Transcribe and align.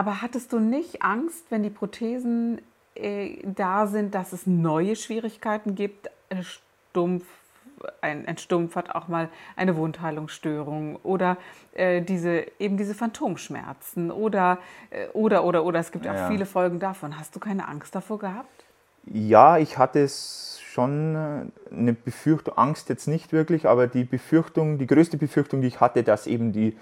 Aber 0.00 0.22
hattest 0.22 0.54
du 0.54 0.60
nicht 0.60 1.02
Angst, 1.02 1.44
wenn 1.50 1.62
die 1.62 1.68
Prothesen 1.68 2.62
äh, 2.94 3.36
da 3.44 3.86
sind, 3.86 4.14
dass 4.14 4.32
es 4.32 4.46
neue 4.46 4.96
Schwierigkeiten 4.96 5.74
gibt? 5.74 6.08
Stumpf, 6.40 7.26
ein, 8.00 8.26
ein 8.26 8.38
Stumpf 8.38 8.76
hat 8.76 8.94
auch 8.94 9.08
mal 9.08 9.28
eine 9.56 9.76
Wundheilungsstörung 9.76 10.96
oder 11.02 11.36
äh, 11.74 12.00
diese, 12.00 12.46
eben 12.58 12.78
diese 12.78 12.94
Phantomschmerzen 12.94 14.10
oder, 14.10 14.56
äh, 14.88 15.08
oder, 15.08 15.44
oder, 15.44 15.66
oder. 15.66 15.80
Es 15.80 15.92
gibt 15.92 16.06
ja. 16.06 16.14
auch 16.14 16.28
viele 16.30 16.46
Folgen 16.46 16.80
davon. 16.80 17.18
Hast 17.18 17.36
du 17.36 17.38
keine 17.38 17.68
Angst 17.68 17.94
davor 17.94 18.20
gehabt? 18.20 18.64
Ja, 19.04 19.58
ich 19.58 19.76
hatte 19.76 20.00
es 20.00 20.62
schon 20.62 21.14
äh, 21.14 21.74
eine 21.74 21.92
Befürchtung, 21.92 22.56
Angst 22.56 22.88
jetzt 22.88 23.06
nicht 23.06 23.34
wirklich, 23.34 23.68
aber 23.68 23.86
die 23.86 24.04
Befürchtung, 24.04 24.78
die 24.78 24.86
größte 24.86 25.18
Befürchtung, 25.18 25.60
die 25.60 25.68
ich 25.68 25.80
hatte, 25.80 26.02
dass 26.02 26.26
eben 26.26 26.52
die 26.52 26.74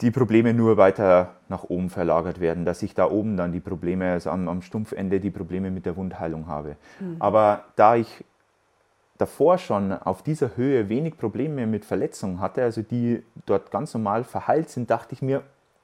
die 0.00 0.10
Probleme 0.10 0.54
nur 0.54 0.76
weiter 0.76 1.34
nach 1.48 1.64
oben 1.64 1.90
verlagert 1.90 2.38
werden, 2.40 2.64
dass 2.64 2.82
ich 2.82 2.94
da 2.94 3.10
oben 3.10 3.36
dann 3.36 3.52
die 3.52 3.60
Probleme, 3.60 4.12
also 4.12 4.30
am, 4.30 4.48
am 4.48 4.62
Stumpfende 4.62 5.18
die 5.18 5.30
Probleme 5.30 5.70
mit 5.70 5.86
der 5.86 5.96
Wundheilung 5.96 6.46
habe. 6.46 6.76
Mhm. 7.00 7.16
Aber 7.18 7.64
da 7.74 7.96
ich 7.96 8.24
davor 9.18 9.58
schon 9.58 9.92
auf 9.92 10.22
dieser 10.22 10.56
Höhe 10.56 10.88
wenig 10.88 11.18
Probleme 11.18 11.66
mit 11.66 11.84
Verletzungen 11.84 12.40
hatte, 12.40 12.62
also 12.62 12.82
die 12.82 13.24
dort 13.46 13.72
ganz 13.72 13.92
normal 13.92 14.22
verheilt 14.22 14.70
sind, 14.70 14.88
dachte 14.88 15.14
ich 15.14 15.22
mir, 15.22 15.42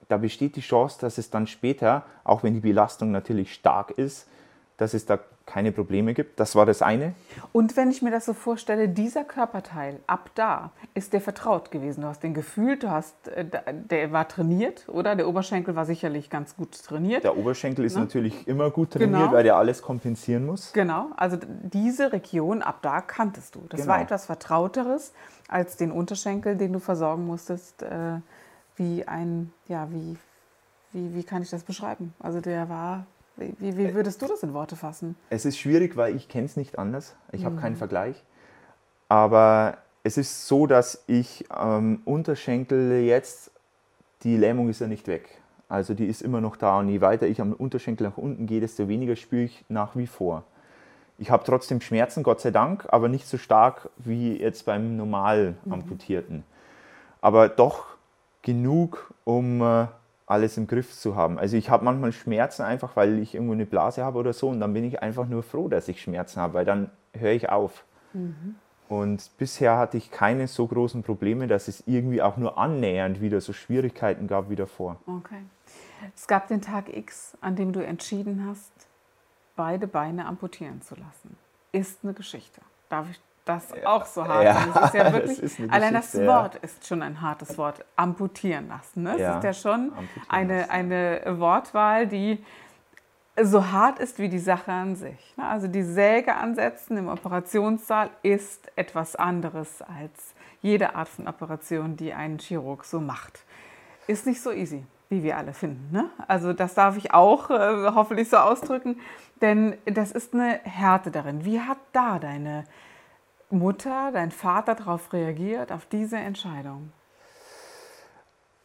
da 0.08 0.16
besteht 0.16 0.54
die 0.54 0.60
Chance, 0.60 0.98
dass 1.00 1.18
es 1.18 1.30
dann 1.30 1.48
später, 1.48 2.04
auch 2.22 2.44
wenn 2.44 2.54
die 2.54 2.60
Belastung 2.60 3.10
natürlich 3.10 3.52
stark 3.52 3.90
ist, 3.90 4.28
dass 4.76 4.92
es 4.92 5.06
da 5.06 5.20
keine 5.46 5.72
Probleme 5.72 6.14
gibt. 6.14 6.40
Das 6.40 6.56
war 6.56 6.66
das 6.66 6.82
eine. 6.82 7.14
Und 7.52 7.76
wenn 7.76 7.90
ich 7.90 8.02
mir 8.02 8.10
das 8.10 8.24
so 8.24 8.32
vorstelle, 8.32 8.88
dieser 8.88 9.22
Körperteil 9.22 10.00
ab 10.06 10.30
da 10.34 10.72
ist 10.94 11.12
der 11.12 11.20
vertraut 11.20 11.70
gewesen. 11.70 12.00
Du 12.00 12.08
hast 12.08 12.22
den 12.22 12.34
gefühlt, 12.34 12.82
du 12.82 12.90
hast, 12.90 13.28
äh, 13.28 13.44
der 13.44 14.10
war 14.10 14.26
trainiert, 14.26 14.88
oder? 14.88 15.14
Der 15.14 15.28
Oberschenkel 15.28 15.76
war 15.76 15.84
sicherlich 15.84 16.30
ganz 16.30 16.56
gut 16.56 16.72
trainiert. 16.82 17.24
Der 17.24 17.36
Oberschenkel 17.36 17.84
ist 17.84 17.94
ne? 17.94 18.00
natürlich 18.00 18.48
immer 18.48 18.70
gut 18.70 18.92
trainiert, 18.92 19.20
genau. 19.20 19.32
weil 19.32 19.44
der 19.44 19.56
alles 19.56 19.82
kompensieren 19.82 20.46
muss. 20.46 20.72
Genau, 20.72 21.10
also 21.16 21.36
diese 21.62 22.12
Region 22.12 22.62
ab 22.62 22.78
da 22.82 23.00
kanntest 23.00 23.54
du. 23.54 23.60
Das 23.68 23.82
genau. 23.82 23.92
war 23.92 24.00
etwas 24.00 24.26
Vertrauteres 24.26 25.12
als 25.48 25.76
den 25.76 25.92
Unterschenkel, 25.92 26.56
den 26.56 26.72
du 26.72 26.80
versorgen 26.80 27.26
musstest, 27.26 27.82
äh, 27.82 28.18
wie 28.76 29.06
ein, 29.06 29.52
ja, 29.68 29.88
wie, 29.92 30.16
wie, 30.92 31.14
wie 31.14 31.22
kann 31.22 31.42
ich 31.42 31.50
das 31.50 31.62
beschreiben? 31.62 32.14
Also 32.18 32.40
der 32.40 32.68
war 32.68 33.06
wie, 33.36 33.76
wie, 33.76 33.94
würdest 33.94 34.22
du 34.22 34.26
das 34.26 34.42
in 34.42 34.52
Worte 34.54 34.76
fassen? 34.76 35.16
Es 35.30 35.44
ist 35.44 35.58
schwierig, 35.58 35.96
weil 35.96 36.14
ich 36.14 36.28
kenne 36.28 36.46
es 36.46 36.56
nicht 36.56 36.78
anders. 36.78 37.16
Ich 37.32 37.40
mhm. 37.40 37.46
habe 37.46 37.56
keinen 37.56 37.76
Vergleich. 37.76 38.22
Aber 39.08 39.78
es 40.02 40.16
ist 40.16 40.46
so, 40.46 40.66
dass 40.66 41.02
ich 41.06 41.50
am 41.50 41.94
ähm, 41.94 42.02
Unterschenkel 42.04 43.02
jetzt, 43.02 43.50
die 44.22 44.36
Lähmung 44.36 44.68
ist 44.68 44.80
ja 44.80 44.86
nicht 44.86 45.08
weg. 45.08 45.40
Also 45.68 45.94
die 45.94 46.06
ist 46.06 46.22
immer 46.22 46.40
noch 46.40 46.56
da 46.56 46.78
und 46.78 46.88
je 46.88 47.00
weiter 47.00 47.26
ich 47.26 47.40
am 47.40 47.52
Unterschenkel 47.52 48.06
nach 48.06 48.18
unten 48.18 48.46
gehe, 48.46 48.60
desto 48.60 48.86
weniger 48.86 49.16
spüre 49.16 49.42
ich 49.44 49.64
nach 49.68 49.96
wie 49.96 50.06
vor. 50.06 50.44
Ich 51.18 51.30
habe 51.30 51.44
trotzdem 51.44 51.80
Schmerzen, 51.80 52.22
Gott 52.22 52.40
sei 52.40 52.50
Dank, 52.50 52.86
aber 52.90 53.08
nicht 53.08 53.26
so 53.26 53.38
stark 53.38 53.88
wie 53.96 54.38
jetzt 54.38 54.66
beim 54.66 54.96
normal 54.96 55.54
mhm. 55.64 55.72
amputierten. 55.72 56.36
Mhm. 56.38 56.44
Aber 57.20 57.48
doch 57.48 57.86
genug, 58.42 59.14
um 59.24 59.62
äh, 59.62 59.86
alles 60.26 60.56
im 60.56 60.66
Griff 60.66 60.92
zu 60.92 61.16
haben. 61.16 61.38
Also 61.38 61.56
ich 61.56 61.70
habe 61.70 61.84
manchmal 61.84 62.12
Schmerzen 62.12 62.62
einfach, 62.62 62.96
weil 62.96 63.18
ich 63.18 63.34
irgendwo 63.34 63.52
eine 63.52 63.66
Blase 63.66 64.04
habe 64.04 64.18
oder 64.18 64.32
so 64.32 64.48
und 64.48 64.60
dann 64.60 64.72
bin 64.72 64.84
ich 64.84 65.02
einfach 65.02 65.26
nur 65.26 65.42
froh, 65.42 65.68
dass 65.68 65.88
ich 65.88 66.00
Schmerzen 66.00 66.40
habe, 66.40 66.54
weil 66.54 66.64
dann 66.64 66.90
höre 67.12 67.32
ich 67.32 67.50
auf. 67.50 67.84
Mhm. 68.12 68.56
Und 68.88 69.30
bisher 69.38 69.78
hatte 69.78 69.96
ich 69.96 70.10
keine 70.10 70.46
so 70.46 70.66
großen 70.66 71.02
Probleme, 71.02 71.46
dass 71.46 71.68
es 71.68 71.82
irgendwie 71.86 72.22
auch 72.22 72.36
nur 72.36 72.58
annähernd 72.58 73.20
wieder 73.20 73.40
so 73.40 73.52
Schwierigkeiten 73.52 74.26
gab 74.26 74.50
wie 74.50 74.56
davor. 74.56 75.00
Okay. 75.06 75.42
Es 76.14 76.26
gab 76.26 76.48
den 76.48 76.60
Tag 76.60 76.94
X, 76.94 77.36
an 77.40 77.56
dem 77.56 77.72
du 77.72 77.80
entschieden 77.80 78.46
hast, 78.46 78.72
beide 79.56 79.86
Beine 79.86 80.26
amputieren 80.26 80.82
zu 80.82 80.94
lassen. 80.96 81.36
Ist 81.72 82.00
eine 82.02 82.12
Geschichte. 82.12 82.60
Darf 82.88 83.10
ich 83.10 83.20
das 83.44 83.66
auch 83.84 84.06
so 84.06 84.26
hart 84.26 84.44
ja, 84.44 84.66
Das 84.72 84.86
ist 84.86 84.94
ja 84.94 85.12
wirklich, 85.12 85.42
ist 85.42 85.60
allein 85.68 85.94
das 85.94 86.14
Wort 86.14 86.54
ja. 86.54 86.60
ist 86.62 86.86
schon 86.86 87.02
ein 87.02 87.20
hartes 87.20 87.56
Wort, 87.58 87.84
amputieren 87.96 88.68
lassen. 88.68 89.02
Ne? 89.02 89.18
Ja, 89.18 89.30
es 89.30 89.36
ist 89.36 89.44
ja 89.44 89.52
schon 89.52 89.92
eine, 90.28 90.70
eine 90.70 91.22
Wortwahl, 91.38 92.06
die 92.06 92.42
so 93.42 93.70
hart 93.72 93.98
ist 93.98 94.18
wie 94.18 94.28
die 94.28 94.38
Sache 94.38 94.72
an 94.72 94.96
sich. 94.96 95.34
Ne? 95.36 95.44
Also 95.44 95.66
die 95.66 95.82
Säge 95.82 96.34
ansetzen 96.36 96.96
im 96.96 97.08
Operationssaal 97.08 98.10
ist 98.22 98.70
etwas 98.76 99.16
anderes 99.16 99.82
als 99.82 100.34
jede 100.62 100.94
Art 100.94 101.08
von 101.08 101.28
Operation, 101.28 101.96
die 101.96 102.14
ein 102.14 102.38
Chirurg 102.38 102.84
so 102.84 103.00
macht. 103.00 103.44
Ist 104.06 104.26
nicht 104.26 104.40
so 104.40 104.52
easy, 104.52 104.84
wie 105.08 105.22
wir 105.22 105.36
alle 105.36 105.52
finden. 105.52 105.88
Ne? 105.90 106.10
Also 106.28 106.52
das 106.52 106.74
darf 106.74 106.96
ich 106.96 107.12
auch 107.12 107.50
äh, 107.50 107.90
hoffentlich 107.94 108.30
so 108.30 108.36
ausdrücken, 108.36 109.00
denn 109.42 109.76
das 109.84 110.12
ist 110.12 110.32
eine 110.32 110.60
Härte 110.62 111.10
darin. 111.10 111.44
Wie 111.44 111.60
hat 111.60 111.78
da 111.92 112.18
deine 112.18 112.64
Mutter, 113.50 114.10
dein 114.12 114.30
Vater 114.30 114.74
darauf 114.74 115.12
reagiert, 115.12 115.72
auf 115.72 115.86
diese 115.86 116.16
Entscheidung? 116.16 116.92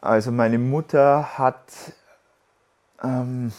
Also 0.01 0.31
meine 0.31 0.57
Mutter 0.57 1.37
hat, 1.37 1.93
ähm, 3.03 3.51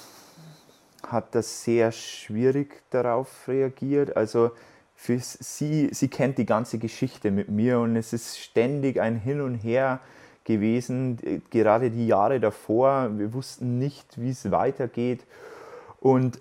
hat 1.07 1.35
das 1.35 1.65
sehr 1.65 1.93
schwierig 1.93 2.83
darauf 2.91 3.47
reagiert. 3.47 4.17
Also 4.17 4.51
für 4.95 5.19
sie, 5.19 5.91
sie 5.93 6.09
kennt 6.09 6.39
die 6.39 6.47
ganze 6.47 6.79
Geschichte 6.79 7.31
mit 7.31 7.49
mir 7.49 7.81
und 7.81 7.97
es 7.97 8.13
ist 8.13 8.39
ständig 8.39 9.01
ein 9.01 9.17
Hin 9.17 9.41
und 9.41 9.55
Her 9.57 10.01
gewesen, 10.45 11.43
gerade 11.51 11.91
die 11.91 12.07
Jahre 12.07 12.41
davor. 12.41 13.11
Wir 13.19 13.33
wussten 13.33 13.79
nicht, 13.79 14.21
wie 14.21 14.31
es 14.31 14.51
weitergeht. 14.51 15.25
Und 16.01 16.41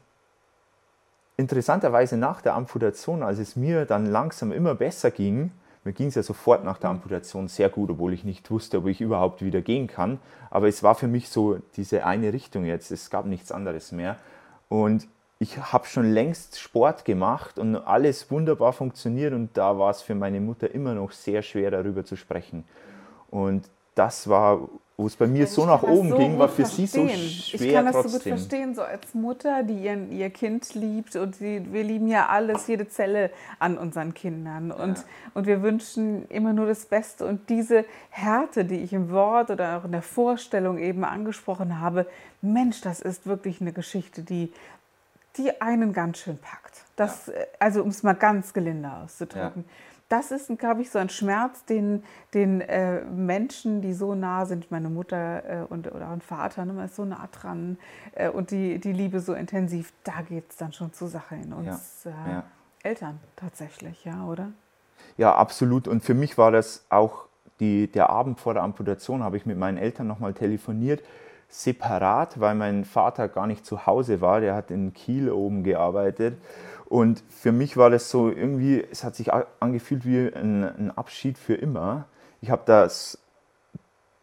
interessanterweise 1.40 2.18
nach 2.18 2.42
der 2.42 2.54
Amputation, 2.56 3.24
als 3.24 3.40
es 3.40 3.56
mir 3.56 3.86
dann 3.86 4.06
langsam 4.06 4.52
immer 4.52 4.76
besser 4.76 5.10
ging, 5.10 5.52
mir 5.86 5.94
ging 5.94 6.08
es 6.08 6.16
ja 6.16 6.24
sofort 6.24 6.66
nach 6.66 6.78
der 6.78 6.90
Amputation 6.90 7.48
sehr 7.48 7.70
gut, 7.70 7.90
obwohl 7.90 8.14
ich 8.14 8.26
nicht 8.26 8.52
wusste, 8.52 8.80
ob 8.80 8.88
ich 8.88 9.00
überhaupt 9.00 9.42
wieder 9.42 9.62
gehen 9.62 9.88
kann. 9.88 10.20
Aber 10.50 10.68
es 10.68 10.84
war 10.84 10.96
für 10.96 11.08
mich 11.08 11.30
so 11.30 11.60
diese 11.78 12.06
eine 12.06 12.34
Richtung 12.34 12.66
jetzt, 12.66 12.92
es 12.92 13.10
gab 13.10 13.26
nichts 13.26 13.54
anderes 13.54 13.94
mehr. 13.94 14.18
Und 14.68 15.08
ich 15.40 15.58
habe 15.58 15.88
schon 15.88 16.12
längst 16.12 16.60
Sport 16.60 17.06
gemacht 17.06 17.58
und 17.58 17.78
alles 17.78 18.30
wunderbar 18.30 18.74
funktioniert 18.74 19.34
und 19.34 19.56
da 19.56 19.80
war 19.80 19.92
es 19.92 20.02
für 20.02 20.16
meine 20.16 20.42
Mutter 20.42 20.70
immer 20.76 20.94
noch 20.94 21.14
sehr 21.14 21.42
schwer 21.42 21.72
darüber 21.72 22.04
zu 22.04 22.18
sprechen. 22.18 22.66
Und 23.32 23.70
das 23.96 24.28
war 24.28 24.68
wo 25.00 25.08
es 25.08 25.16
bei 25.16 25.28
mir 25.28 25.48
so 25.48 25.66
nach 25.66 25.82
oben 25.82 26.10
so 26.10 26.18
ging, 26.18 26.38
war 26.38 26.50
für 26.50 26.66
verstehen. 26.66 26.88
sie 26.88 27.48
so 27.48 27.58
schwer 27.58 27.68
Ich 27.68 27.74
kann 27.74 27.86
das 27.86 27.94
trotzdem. 27.94 28.12
so 28.12 28.18
gut 28.18 28.28
verstehen, 28.28 28.76
so 28.76 28.82
als 28.82 29.14
Mutter, 29.14 29.64
die 29.64 29.86
ihren, 29.86 30.12
ihr 30.12 30.30
Kind 30.30 30.76
liebt 30.76 31.16
und 31.16 31.38
sie, 31.38 31.66
wir 31.72 31.86
lieben 31.86 32.10
ja 32.10 32.28
alles, 32.28 32.68
jede 32.68 32.90
Zelle 32.90 33.32
an 33.60 33.78
unseren 33.78 34.14
Kindern 34.14 34.72
und, 34.72 34.98
ja. 34.98 35.04
und 35.36 35.48
wir 35.48 35.62
wünschen 35.62 36.28
immer 36.28 36.52
nur 36.52 36.68
das 36.68 36.86
Beste 36.86 37.26
und 37.26 37.50
diese 37.50 37.86
Härte, 38.10 38.66
die 38.66 38.76
ich 38.76 38.92
im 38.92 39.10
Wort 39.10 39.52
oder 39.52 39.78
auch 39.78 39.86
in 39.86 39.94
der 39.94 40.02
Vorstellung 40.02 40.78
eben 40.78 41.06
angesprochen 41.06 41.80
habe, 41.80 42.06
Mensch, 42.42 42.82
das 42.82 43.00
ist 43.00 43.26
wirklich 43.26 43.62
eine 43.62 43.72
Geschichte, 43.72 44.22
die, 44.22 44.52
die 45.38 45.62
einen 45.62 45.94
ganz 45.94 46.18
schön 46.18 46.38
packt. 46.38 46.84
Das, 46.98 47.28
ja. 47.28 47.34
Also 47.60 47.84
um 47.84 47.88
es 47.88 48.04
mal 48.04 48.16
ganz 48.16 48.52
gelinde 48.52 48.92
auszudrücken. 48.92 49.64
Ja 49.66 49.74
das 50.10 50.32
ist, 50.32 50.58
glaube 50.58 50.82
ich, 50.82 50.90
so 50.90 50.98
ein 50.98 51.10
Schmerz, 51.10 51.66
den, 51.66 52.04
den 52.34 52.62
äh, 52.62 53.02
Menschen, 53.06 53.82
die 53.82 53.94
so 53.94 54.16
nah 54.16 54.46
sind, 54.46 54.72
meine 54.72 54.90
Mutter 54.90 55.44
äh, 55.46 55.66
und, 55.70 55.92
oder 55.92 56.10
ein 56.10 56.22
Vater, 56.22 56.66
ne, 56.66 56.74
man 56.74 56.86
ist 56.86 56.96
so 56.96 57.06
nah 57.06 57.30
dran 57.32 57.78
äh, 58.14 58.30
und 58.30 58.50
die, 58.50 58.80
die 58.80 58.92
Liebe 58.92 59.20
so 59.20 59.34
intensiv, 59.34 59.94
da 60.04 60.22
geht 60.28 60.50
es 60.50 60.58
dann 60.58 60.74
schon 60.74 60.92
zur 60.94 61.10
Sache 61.10 61.36
in 61.36 61.54
uns 61.54 62.04
ja, 62.06 62.12
äh, 62.12 62.32
ja. 62.32 62.44
Eltern 62.82 63.20
tatsächlich, 63.36 64.04
ja, 64.04 64.26
oder? 64.26 64.52
Ja, 65.18 65.36
absolut. 65.36 65.88
Und 65.88 66.04
für 66.04 66.16
mich 66.16 66.38
war 66.38 66.52
das 66.52 66.86
auch 66.90 67.26
die, 67.60 67.88
der 67.92 68.10
Abend 68.10 68.40
vor 68.40 68.56
der 68.56 68.64
Amputation, 68.64 69.24
habe 69.24 69.38
ich 69.38 69.46
mit 69.46 69.58
meinen 69.58 69.78
Eltern 69.78 70.08
nochmal 70.08 70.34
telefoniert, 70.34 71.04
separat, 71.50 72.40
weil 72.40 72.56
mein 72.56 72.86
Vater 72.86 73.28
gar 73.28 73.48
nicht 73.48 73.66
zu 73.66 73.86
Hause 73.86 74.22
war, 74.22 74.40
der 74.40 74.56
hat 74.56 74.72
in 74.72 74.94
Kiel 74.94 75.32
oben 75.32 75.64
gearbeitet. 75.64 76.38
Und 76.86 77.24
für 77.30 77.52
mich 77.52 77.76
war 77.76 77.90
das 77.90 78.10
so 78.10 78.30
irgendwie, 78.30 78.84
es 78.92 79.04
hat 79.04 79.16
sich 79.16 79.32
angefühlt 79.60 80.06
wie 80.06 80.34
ein, 80.34 80.64
ein 80.64 80.92
Abschied 80.96 81.38
für 81.38 81.56
immer. 81.56 82.06
Ich 82.42 82.50
habe 82.50 82.64
das 82.66 83.20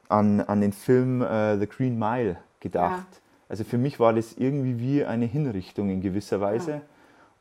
an, 0.09 0.41
an 0.41 0.61
den 0.61 0.73
Film 0.73 1.23
äh, 1.23 1.59
The 1.59 1.67
Green 1.67 1.99
Mile 1.99 2.39
gedacht. 2.61 3.07
Ja. 3.11 3.21
Also 3.49 3.65
für 3.65 3.79
mich 3.79 4.01
war 4.01 4.13
das 4.13 4.33
irgendwie 4.33 4.79
wie 4.79 5.05
eine 5.05 5.27
Hinrichtung 5.27 5.91
in 5.91 6.01
gewisser 6.01 6.41
Weise. 6.41 6.71
Ja. 6.71 6.81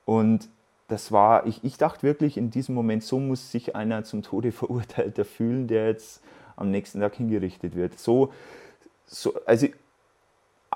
Und 0.06 0.50
das 0.88 1.12
war, 1.12 1.48
ich, 1.48 1.64
ich 1.64 1.78
dachte 1.78 2.04
wirklich 2.04 2.38
in 2.38 2.52
diesem 2.52 2.76
Moment, 2.76 3.04
so 3.04 3.20
muss 3.20 3.52
sich 3.52 3.76
einer 3.76 4.04
zum 4.04 4.22
Tode 4.22 4.52
verurteilter 4.52 5.26
fühlen, 5.26 5.68
der 5.68 5.88
jetzt 5.88 6.22
am 6.56 6.72
nächsten 6.72 7.00
Tag 7.00 7.16
hingerichtet 7.16 7.76
wird. 7.76 8.00
So, 8.00 8.32
so, 9.08 9.36
also 9.46 9.68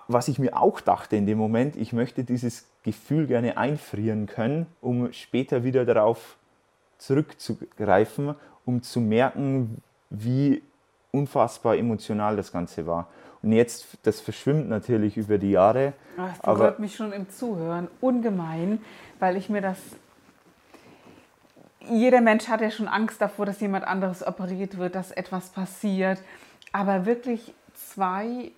was 0.08 0.28
ich 0.28 0.40
mir 0.40 0.58
auch 0.58 0.82
dachte 0.82 1.16
in 1.16 1.26
dem 1.26 1.38
Moment, 1.38 1.76
ich 1.76 1.94
möchte 1.94 2.24
dieses 2.24 2.66
Gefühl 2.84 3.28
gerne 3.28 3.58
einfrieren 3.58 4.26
können, 4.26 4.66
um 4.82 5.14
später 5.14 5.64
wieder 5.64 5.86
darauf 5.86 6.38
zurückzugreifen, 6.98 8.36
um 8.66 8.82
zu 8.82 9.02
merken, 9.02 9.82
wie 10.10 10.64
unfassbar 11.12 11.78
emotional 11.78 12.36
das 12.36 12.52
Ganze 12.52 12.86
war. 12.86 13.08
Und 13.42 13.54
jetzt, 13.54 13.98
das 14.04 14.20
verschwimmt 14.20 14.68
natürlich 14.68 15.16
über 15.16 15.38
die 15.38 15.52
Jahre. 15.52 15.94
Ach, 16.18 16.34
das 16.38 16.44
aber 16.44 16.76
mich 16.78 16.96
schon 16.96 17.14
im 17.14 17.30
Zuhören 17.30 17.88
ungemein, 18.02 18.82
weil 19.20 19.38
ich 19.38 19.50
mir 19.50 19.62
das. 19.62 19.78
Jeder 21.90 22.22
Mensch 22.22 22.48
hat 22.50 22.62
ja 22.62 22.70
schon 22.70 22.88
Angst 22.88 23.22
davor, 23.22 23.46
dass 23.46 23.62
jemand 23.62 23.86
anderes 23.86 24.26
operiert 24.26 24.78
wird, 24.78 24.96
dass 24.96 25.12
etwas 25.12 25.50
passiert. 25.50 26.22
Aber 26.74 27.06
wirklich 27.06 27.54
zwei, 27.88 28.52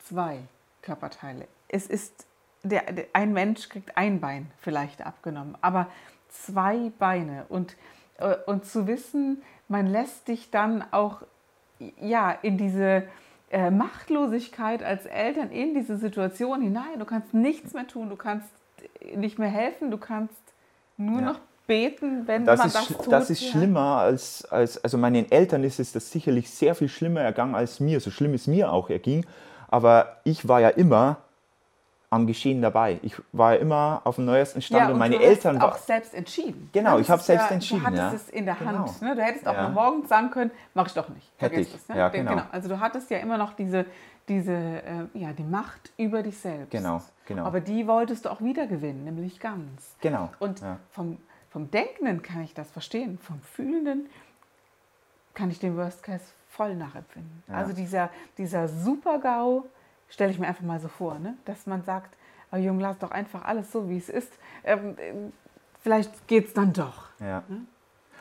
zwei 0.00 0.40
Körperteile. 0.82 1.46
Es 1.68 1.86
ist, 1.86 2.26
der, 2.62 2.84
ein 3.12 3.32
Mensch 3.32 3.68
kriegt 3.68 3.96
ein 3.96 4.20
Bein 4.20 4.50
vielleicht 4.58 5.04
abgenommen, 5.04 5.56
aber 5.60 5.88
zwei 6.28 6.90
Beine. 6.98 7.46
Und, 7.48 7.76
äh, 8.18 8.36
und 8.46 8.64
zu 8.64 8.86
wissen, 8.86 9.42
man 9.68 9.86
lässt 9.86 10.28
dich 10.28 10.50
dann 10.50 10.84
auch 10.92 11.22
ja, 12.00 12.30
in 12.30 12.58
diese 12.58 13.04
äh, 13.50 13.70
Machtlosigkeit 13.70 14.82
als 14.82 15.06
Eltern 15.06 15.50
in 15.50 15.74
diese 15.74 15.96
Situation 15.96 16.62
hinein. 16.62 16.98
Du 16.98 17.04
kannst 17.04 17.34
nichts 17.34 17.74
mehr 17.74 17.86
tun, 17.86 18.08
du 18.08 18.16
kannst 18.16 18.48
nicht 19.14 19.38
mehr 19.38 19.48
helfen, 19.48 19.90
du 19.90 19.98
kannst 19.98 20.40
nur 20.96 21.20
ja. 21.20 21.26
noch 21.26 21.40
beten, 21.66 22.26
wenn 22.26 22.44
das 22.44 22.58
man 22.58 22.66
ist, 22.68 22.76
das 22.76 22.86
tut. 22.88 23.12
Das 23.12 23.30
ist 23.30 23.42
ja. 23.42 23.50
schlimmer 23.50 23.98
als, 23.98 24.44
als, 24.46 24.82
also 24.82 24.98
meinen 24.98 25.30
Eltern 25.30 25.64
ist 25.64 25.80
es 25.80 25.92
das 25.92 26.10
sicherlich 26.10 26.50
sehr 26.50 26.74
viel 26.74 26.88
schlimmer 26.88 27.20
ergangen 27.20 27.54
als 27.54 27.80
mir, 27.80 28.00
so 28.00 28.10
schlimm 28.10 28.34
es 28.34 28.46
mir 28.46 28.72
auch 28.72 28.90
erging. 28.90 29.24
Aber 29.68 30.18
ich 30.24 30.46
war 30.48 30.60
ja 30.60 30.68
immer 30.68 31.18
am 32.12 32.26
Geschehen 32.26 32.60
dabei. 32.60 33.00
Ich 33.00 33.14
war 33.32 33.56
immer 33.56 34.02
auf 34.04 34.16
dem 34.16 34.26
neuesten 34.26 34.60
Stand 34.60 34.80
ja, 34.80 34.86
und, 34.88 34.92
und 34.92 34.98
meine 34.98 35.16
du 35.16 35.22
Eltern 35.22 35.58
auch 35.62 35.78
selbst 35.78 36.12
entschieden. 36.12 36.68
Genau, 36.70 36.98
ich 36.98 37.08
habe 37.08 37.22
selbst 37.22 37.48
ja, 37.48 37.54
entschieden. 37.54 37.80
Du 37.80 37.86
hattest 37.86 38.12
ja. 38.12 38.14
es 38.14 38.28
in 38.28 38.44
der 38.44 38.60
Hand. 38.60 38.98
Genau. 38.98 39.08
Ne? 39.08 39.16
Du 39.16 39.22
hättest 39.22 39.48
auch 39.48 39.54
ja. 39.54 39.68
morgens 39.70 40.10
sagen 40.10 40.30
können, 40.30 40.50
mache 40.74 40.88
ich 40.88 40.92
doch 40.92 41.08
nicht. 41.08 41.32
Hätte 41.38 41.60
ich. 41.60 41.72
Das, 41.72 41.88
ne? 41.88 41.96
ja, 41.96 42.08
genau. 42.10 42.32
genau. 42.32 42.42
Also 42.52 42.68
du 42.68 42.78
hattest 42.78 43.10
ja 43.10 43.16
immer 43.16 43.38
noch 43.38 43.54
diese, 43.54 43.86
diese 44.28 44.52
äh, 44.52 45.06
ja, 45.14 45.32
die 45.32 45.42
Macht 45.42 45.90
über 45.96 46.22
dich 46.22 46.36
selbst. 46.36 46.70
Genau, 46.70 47.00
genau. 47.24 47.44
Aber 47.44 47.60
die 47.60 47.86
wolltest 47.86 48.26
du 48.26 48.28
auch 48.28 48.42
wieder 48.42 48.66
gewinnen, 48.66 49.04
nämlich 49.04 49.40
ganz. 49.40 49.96
Genau. 50.02 50.28
Und 50.38 50.60
vom, 50.90 51.16
vom 51.52 51.70
Denkenden 51.70 52.22
kann 52.22 52.42
ich 52.42 52.54
das 52.54 52.70
verstehen, 52.70 53.18
vom 53.18 53.40
Fühlenden 53.42 54.08
kann 55.34 55.50
ich 55.50 55.58
den 55.58 55.76
Worst 55.76 56.02
Case 56.02 56.24
voll 56.48 56.74
nachempfinden. 56.74 57.42
Also 57.48 57.72
dieser, 57.74 58.10
dieser 58.38 58.68
Super-GAU, 58.68 59.64
stelle 60.08 60.30
ich 60.30 60.38
mir 60.38 60.46
einfach 60.46 60.62
mal 60.62 60.80
so 60.80 60.88
vor, 60.88 61.18
ne? 61.18 61.36
dass 61.44 61.66
man 61.66 61.82
sagt, 61.84 62.16
oh 62.52 62.56
Jung, 62.56 62.80
lass 62.80 62.98
doch 62.98 63.10
einfach 63.10 63.44
alles 63.44 63.70
so, 63.70 63.88
wie 63.88 63.96
es 63.96 64.08
ist. 64.08 64.32
Ähm, 64.64 64.94
vielleicht 65.80 66.26
geht 66.26 66.48
es 66.48 66.54
dann 66.54 66.72
doch. 66.72 67.08
Ja. 67.20 67.42
Ne? 67.48 67.62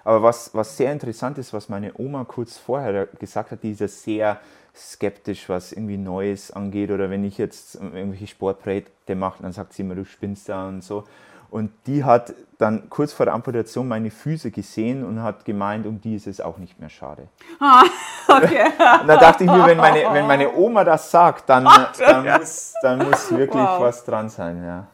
Aber 0.03 0.23
was, 0.23 0.53
was 0.55 0.77
sehr 0.77 0.91
interessant 0.91 1.37
ist, 1.37 1.53
was 1.53 1.69
meine 1.69 1.93
Oma 1.97 2.25
kurz 2.25 2.57
vorher 2.57 3.07
gesagt 3.19 3.51
hat, 3.51 3.63
die 3.63 3.71
ist 3.71 3.81
ja 3.81 3.87
sehr 3.87 4.39
skeptisch, 4.75 5.47
was 5.47 5.73
irgendwie 5.73 5.97
Neues 5.97 6.51
angeht. 6.51 6.91
Oder 6.91 7.09
wenn 7.09 7.23
ich 7.23 7.37
jetzt 7.37 7.75
irgendwelche 7.75 8.27
Sportprojekte 8.27 9.15
mache, 9.15 9.43
dann 9.43 9.51
sagt 9.51 9.73
sie 9.73 9.83
immer, 9.83 9.95
du 9.95 10.05
spinnst 10.05 10.49
da 10.49 10.67
und 10.67 10.83
so. 10.83 11.03
Und 11.51 11.71
die 11.85 12.03
hat 12.03 12.33
dann 12.57 12.89
kurz 12.89 13.11
vor 13.11 13.25
der 13.25 13.35
Amputation 13.35 13.87
meine 13.87 14.09
Füße 14.09 14.51
gesehen 14.51 15.03
und 15.03 15.21
hat 15.21 15.43
gemeint, 15.43 15.85
um 15.85 15.99
die 15.99 16.15
ist 16.15 16.25
es 16.25 16.39
auch 16.39 16.57
nicht 16.57 16.79
mehr 16.79 16.89
schade. 16.89 17.27
Ah, 17.59 17.83
okay. 18.27 18.65
und 19.01 19.07
da 19.07 19.17
dachte 19.17 19.43
ich 19.43 19.51
mir, 19.51 19.65
wenn 19.65 19.77
meine, 19.77 20.05
wenn 20.13 20.25
meine 20.25 20.53
Oma 20.55 20.85
das 20.85 21.11
sagt, 21.11 21.49
dann, 21.49 21.67
dann, 21.99 22.39
muss, 22.39 22.73
dann 22.81 22.99
muss 22.99 23.29
wirklich 23.31 23.63
wow. 23.63 23.81
was 23.81 24.03
dran 24.05 24.29
sein. 24.29 24.63
Ja. 24.63 24.87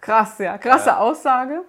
Krass, 0.00 0.38
ja. 0.38 0.56
Krasse 0.56 0.90
ja. 0.90 0.98
Aussage 0.98 1.62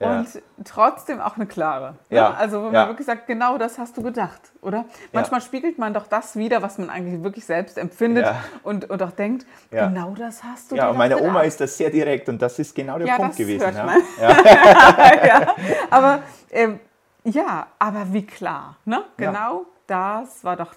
und 0.00 0.26
trotzdem 0.64 1.20
auch 1.20 1.36
eine 1.36 1.46
klare. 1.46 1.94
Ne? 2.08 2.16
Ja. 2.16 2.30
Also 2.32 2.64
wenn 2.64 2.72
man 2.72 2.88
wirklich 2.88 3.06
sagt, 3.06 3.26
genau 3.26 3.58
das 3.58 3.78
hast 3.78 3.96
du 3.96 4.02
gedacht, 4.02 4.40
oder? 4.62 4.86
Manchmal 5.12 5.42
spiegelt 5.42 5.78
man 5.78 5.92
doch 5.92 6.06
das 6.06 6.36
wieder, 6.36 6.62
was 6.62 6.78
man 6.78 6.88
eigentlich 6.88 7.22
wirklich 7.22 7.44
selbst 7.44 7.76
empfindet 7.76 8.26
und, 8.62 8.88
und 8.88 9.02
auch 9.02 9.12
denkt, 9.12 9.46
genau 9.70 10.14
das 10.18 10.42
hast 10.42 10.72
du 10.72 10.76
Ja, 10.76 10.88
und 10.88 10.96
meine 10.96 11.14
gedacht. 11.16 11.30
Oma 11.30 11.42
ist 11.42 11.60
das 11.60 11.76
sehr 11.76 11.90
direkt 11.90 12.28
und 12.30 12.40
das 12.40 12.58
ist 12.58 12.74
genau 12.74 12.98
der 12.98 13.14
Punkt 13.14 13.36
gewesen. 13.36 13.64
Hört 13.64 13.86
man. 13.86 14.00
Ja. 14.20 15.54
Aber 15.90 16.20
ähm, 16.50 16.80
ja, 17.24 17.66
aber 17.78 18.12
wie 18.12 18.26
klar, 18.26 18.76
ne? 18.84 19.04
Genau 19.16 19.66
das 19.86 20.42
war 20.44 20.56
doch 20.56 20.74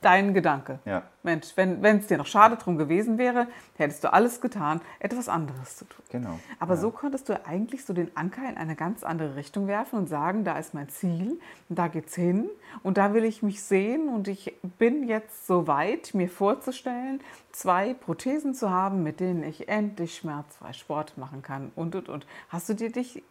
dein 0.00 0.34
Gedanke. 0.34 0.78
Ja. 0.84 1.02
Mensch, 1.22 1.48
wenn 1.56 1.84
es 1.84 2.06
dir 2.06 2.18
noch 2.18 2.26
schade 2.26 2.56
drum 2.56 2.78
gewesen 2.78 3.18
wäre, 3.18 3.48
hättest 3.76 4.04
du 4.04 4.12
alles 4.12 4.40
getan, 4.40 4.80
etwas 5.00 5.28
anderes 5.28 5.76
zu 5.76 5.84
tun. 5.84 6.04
Genau. 6.10 6.38
Aber 6.58 6.74
ja. 6.74 6.80
so 6.80 6.90
konntest 6.90 7.28
du 7.28 7.44
eigentlich 7.46 7.84
so 7.84 7.92
den 7.92 8.16
Anker 8.16 8.48
in 8.48 8.56
eine 8.56 8.76
ganz 8.76 9.02
andere 9.02 9.36
Richtung 9.36 9.66
werfen 9.66 9.98
und 9.98 10.08
sagen, 10.08 10.44
da 10.44 10.58
ist 10.58 10.74
mein 10.74 10.88
Ziel, 10.88 11.38
da 11.68 11.88
geht's 11.88 12.14
hin 12.14 12.48
und 12.82 12.96
da 12.96 13.12
will 13.12 13.24
ich 13.24 13.42
mich 13.42 13.62
sehen 13.62 14.08
und 14.08 14.28
ich 14.28 14.54
bin 14.78 15.08
jetzt 15.08 15.46
so 15.46 15.66
weit, 15.66 16.14
mir 16.14 16.28
vorzustellen, 16.28 17.20
zwei 17.52 17.94
Prothesen 17.94 18.54
zu 18.54 18.70
haben, 18.70 19.02
mit 19.02 19.20
denen 19.20 19.42
ich 19.42 19.68
endlich 19.68 20.16
schmerzfrei 20.16 20.72
Sport 20.72 21.18
machen 21.18 21.42
kann 21.42 21.72
und 21.74 21.94
und 21.94 22.08
und. 22.08 22.26
Hast 22.48 22.68
du 22.68 22.74
dir 22.74 22.92
dich 22.92 23.22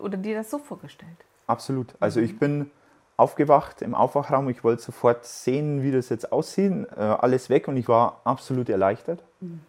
oder 0.00 0.16
dir 0.16 0.36
das 0.36 0.50
so 0.50 0.58
vorgestellt? 0.58 1.16
Absolut. 1.46 1.94
Also 2.00 2.20
ich 2.20 2.38
bin 2.38 2.70
aufgewacht 3.18 3.82
im 3.82 3.94
Aufwachraum. 3.94 4.48
Ich 4.48 4.64
wollte 4.64 4.80
sofort 4.80 5.26
sehen, 5.26 5.82
wie 5.82 5.90
das 5.90 6.08
jetzt 6.08 6.32
aussieht. 6.32 6.86
Äh, 6.96 7.00
alles 7.00 7.50
weg 7.50 7.68
und 7.68 7.76
ich 7.76 7.88
war 7.88 8.22
absolut 8.24 8.70
erleichtert. 8.70 9.22
Mhm. 9.40 9.60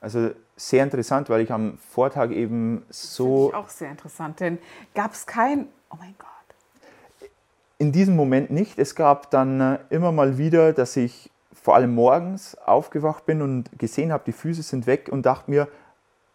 Also 0.00 0.30
sehr 0.56 0.84
interessant, 0.84 1.28
weil 1.28 1.40
ich 1.40 1.52
am 1.52 1.76
Vortag 1.78 2.30
eben 2.30 2.86
so. 2.88 3.50
Das 3.50 3.60
auch 3.60 3.68
sehr 3.68 3.90
interessant, 3.90 4.40
denn 4.40 4.58
gab 4.94 5.12
es 5.12 5.26
kein. 5.26 5.66
Oh 5.90 5.96
mein 5.98 6.14
Gott. 6.18 7.30
In 7.78 7.90
diesem 7.90 8.14
Moment 8.14 8.50
nicht. 8.50 8.78
Es 8.78 8.94
gab 8.94 9.30
dann 9.30 9.60
äh, 9.60 9.78
immer 9.90 10.12
mal 10.12 10.38
wieder, 10.38 10.72
dass 10.72 10.96
ich 10.96 11.30
vor 11.52 11.74
allem 11.74 11.94
morgens 11.94 12.56
aufgewacht 12.58 13.26
bin 13.26 13.42
und 13.42 13.76
gesehen 13.76 14.12
habe, 14.12 14.22
die 14.24 14.32
Füße 14.32 14.62
sind 14.62 14.86
weg 14.86 15.08
und 15.10 15.26
dachte 15.26 15.50
mir, 15.50 15.66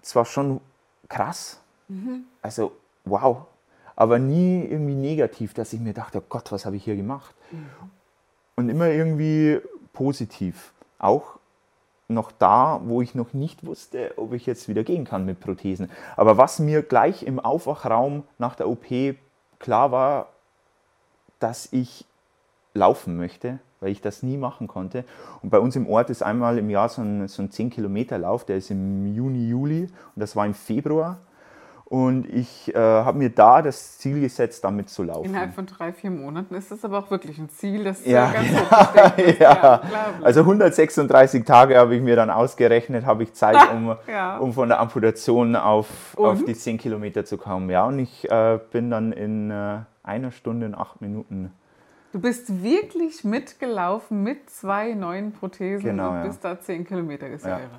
es 0.02 0.14
war 0.16 0.26
schon 0.26 0.60
krass. 1.08 1.62
Mhm. 1.88 2.26
Also, 2.42 2.74
wow, 3.06 3.46
aber 4.00 4.18
nie 4.18 4.64
irgendwie 4.64 4.96
negativ, 4.96 5.54
dass 5.54 5.74
ich 5.74 5.82
mir 5.82 5.94
dachte, 5.94 6.20
oh 6.20 6.26
Gott, 6.30 6.54
was 6.54 6.66
habe 6.66 6.78
ich 6.78 6.86
hier 6.86 6.96
gemacht? 6.96 7.36
Mhm. 7.52 7.66
Und 8.56 8.70
immer 8.70 8.88
irgendwie 8.88 9.60
positiv. 9.92 10.72
Auch 11.00 11.38
noch 12.08 12.32
da, 12.32 12.80
wo 12.86 13.02
ich 13.02 13.14
noch 13.14 13.34
nicht 13.34 13.66
wusste, 13.66 14.14
ob 14.16 14.32
ich 14.32 14.46
jetzt 14.46 14.70
wieder 14.70 14.86
gehen 14.86 15.04
kann 15.04 15.26
mit 15.26 15.42
Prothesen. 15.42 15.92
Aber 16.16 16.38
was 16.38 16.60
mir 16.60 16.82
gleich 16.82 17.24
im 17.24 17.42
Aufwachraum 17.42 18.24
nach 18.38 18.56
der 18.56 18.70
OP 18.70 18.86
klar 19.60 19.92
war, 19.92 20.28
dass 21.40 21.68
ich 21.74 22.06
laufen 22.74 23.18
möchte, 23.18 23.60
weil 23.82 23.92
ich 23.92 24.00
das 24.00 24.24
nie 24.24 24.38
machen 24.38 24.70
konnte. 24.70 25.04
Und 25.42 25.50
bei 25.50 25.60
uns 25.60 25.76
im 25.76 25.88
Ort 25.88 26.10
ist 26.10 26.24
einmal 26.24 26.58
im 26.58 26.70
Jahr 26.70 26.88
so 26.88 27.02
ein, 27.02 27.28
so 27.28 27.42
ein 27.42 27.50
10-Kilometer-Lauf, 27.50 28.46
der 28.46 28.56
ist 28.56 28.72
im 28.72 29.14
Juni, 29.14 29.50
Juli 29.50 29.84
und 29.84 30.20
das 30.22 30.38
war 30.38 30.46
im 30.46 30.54
Februar. 30.54 31.20
Und 31.90 32.32
ich 32.32 32.74
äh, 32.76 32.78
habe 32.78 33.18
mir 33.18 33.32
da 33.32 33.64
das 33.64 33.98
Ziel 33.98 34.22
gesetzt, 34.22 34.64
damit 34.64 34.90
zu 34.90 35.02
laufen. 35.02 35.26
Innerhalb 35.26 35.56
von 35.56 35.66
drei, 35.66 35.92
vier 35.92 36.12
Monaten 36.12 36.54
ist 36.54 36.70
das 36.70 36.86
aber 36.86 37.00
auch 37.00 37.10
wirklich 37.10 37.40
ein 37.40 37.50
Ziel, 37.50 37.84
das 37.84 38.06
ja, 38.06 38.32
ganz 38.32 38.52
ja, 38.52 39.08
ist. 39.18 39.40
Ja. 39.40 39.52
ja 39.52 39.82
also 40.22 40.42
136 40.42 41.44
Tage 41.46 41.80
habe 41.80 41.96
ich 41.96 42.04
mir 42.04 42.16
dann 42.16 42.30
ausgerechnet, 42.30 43.08
habe 43.08 43.24
ich 43.24 43.34
Zeit, 43.34 43.58
um, 43.74 43.96
ja. 44.08 44.38
um 44.38 44.54
von 44.54 44.70
der 44.70 44.80
Amputation 44.80 45.56
auf, 45.56 46.16
auf 46.16 46.46
die 46.46 46.54
10 46.54 46.78
Kilometer 46.78 47.26
zu 47.26 47.40
kommen. 47.40 47.72
Ja, 47.72 47.86
und 47.86 47.98
ich 47.98 48.30
äh, 48.30 48.60
bin 48.72 48.92
dann 48.92 49.12
in 49.12 49.50
äh, 49.50 49.80
einer 50.04 50.30
Stunde 50.30 50.68
und 50.68 50.76
acht 50.76 51.02
Minuten. 51.02 51.52
Du 52.12 52.20
bist 52.20 52.62
wirklich 52.62 53.24
mitgelaufen 53.24 54.22
mit 54.22 54.48
zwei 54.52 54.94
neuen 54.94 55.32
Prothesen 55.32 55.86
genau, 55.86 56.12
und 56.12 56.24
bist 56.24 56.46
da 56.46 56.60
10 56.60 56.86
Kilometer 56.86 57.30
gefahren. 57.30 57.72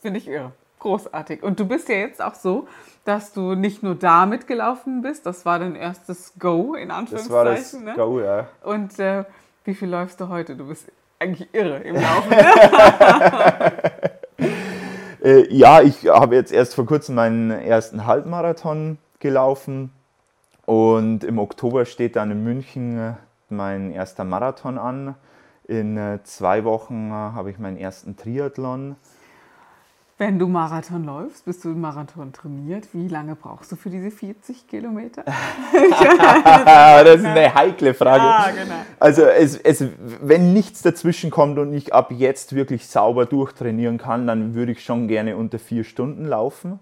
Finde 0.00 0.18
ich 0.18 0.28
irre 0.28 0.52
großartig. 0.84 1.42
Und 1.42 1.58
du 1.58 1.66
bist 1.66 1.88
ja 1.88 1.96
jetzt 1.96 2.22
auch 2.22 2.34
so, 2.34 2.68
dass 3.04 3.32
du 3.32 3.54
nicht 3.54 3.82
nur 3.82 3.94
da 3.94 4.26
mitgelaufen 4.26 5.02
bist, 5.02 5.26
das 5.26 5.44
war 5.44 5.58
dein 5.58 5.74
erstes 5.74 6.34
Go 6.38 6.74
in 6.74 6.90
Anführungszeichen. 6.90 7.14
Das 7.28 7.34
war 7.34 7.44
das 7.44 7.72
ne? 7.72 7.94
Go, 7.96 8.20
ja. 8.20 8.48
Und 8.62 8.98
äh, 8.98 9.24
wie 9.64 9.74
viel 9.74 9.88
läufst 9.88 10.20
du 10.20 10.28
heute? 10.28 10.56
Du 10.56 10.68
bist 10.68 10.90
eigentlich 11.18 11.48
irre 11.52 11.78
im 11.78 11.96
Laufen. 11.96 12.32
äh, 15.24 15.54
ja, 15.54 15.80
ich 15.80 16.06
habe 16.06 16.34
jetzt 16.34 16.52
erst 16.52 16.74
vor 16.74 16.86
kurzem 16.86 17.14
meinen 17.14 17.50
ersten 17.50 18.06
Halbmarathon 18.06 18.98
gelaufen 19.20 19.90
und 20.66 21.24
im 21.24 21.38
Oktober 21.38 21.86
steht 21.86 22.16
dann 22.16 22.30
in 22.30 22.44
München 22.44 23.16
mein 23.48 23.90
erster 23.90 24.24
Marathon 24.24 24.78
an. 24.78 25.14
In 25.66 25.96
äh, 25.96 26.18
zwei 26.24 26.64
Wochen 26.64 27.10
äh, 27.10 27.12
habe 27.12 27.50
ich 27.50 27.58
meinen 27.58 27.78
ersten 27.78 28.16
Triathlon. 28.16 28.96
Wenn 30.16 30.38
du 30.38 30.46
Marathon 30.46 31.04
läufst, 31.04 31.44
bist 31.44 31.64
du 31.64 31.70
Marathon 31.70 32.32
trainiert. 32.32 32.86
Wie 32.92 33.08
lange 33.08 33.34
brauchst 33.34 33.72
du 33.72 33.76
für 33.76 33.90
diese 33.90 34.12
40 34.12 34.68
Kilometer? 34.68 35.24
das 35.74 37.16
ist 37.16 37.24
eine 37.24 37.52
heikle 37.52 37.94
Frage. 37.94 38.22
Ja, 38.22 38.50
genau. 38.50 38.74
Also 39.00 39.22
es, 39.22 39.56
es, 39.56 39.84
wenn 40.20 40.52
nichts 40.52 40.82
dazwischen 40.82 41.32
kommt 41.32 41.58
und 41.58 41.74
ich 41.74 41.92
ab 41.92 42.12
jetzt 42.12 42.54
wirklich 42.54 42.86
sauber 42.86 43.26
durchtrainieren 43.26 43.98
kann, 43.98 44.28
dann 44.28 44.54
würde 44.54 44.70
ich 44.70 44.84
schon 44.84 45.08
gerne 45.08 45.36
unter 45.36 45.58
vier 45.58 45.82
Stunden 45.82 46.26
laufen. 46.26 46.78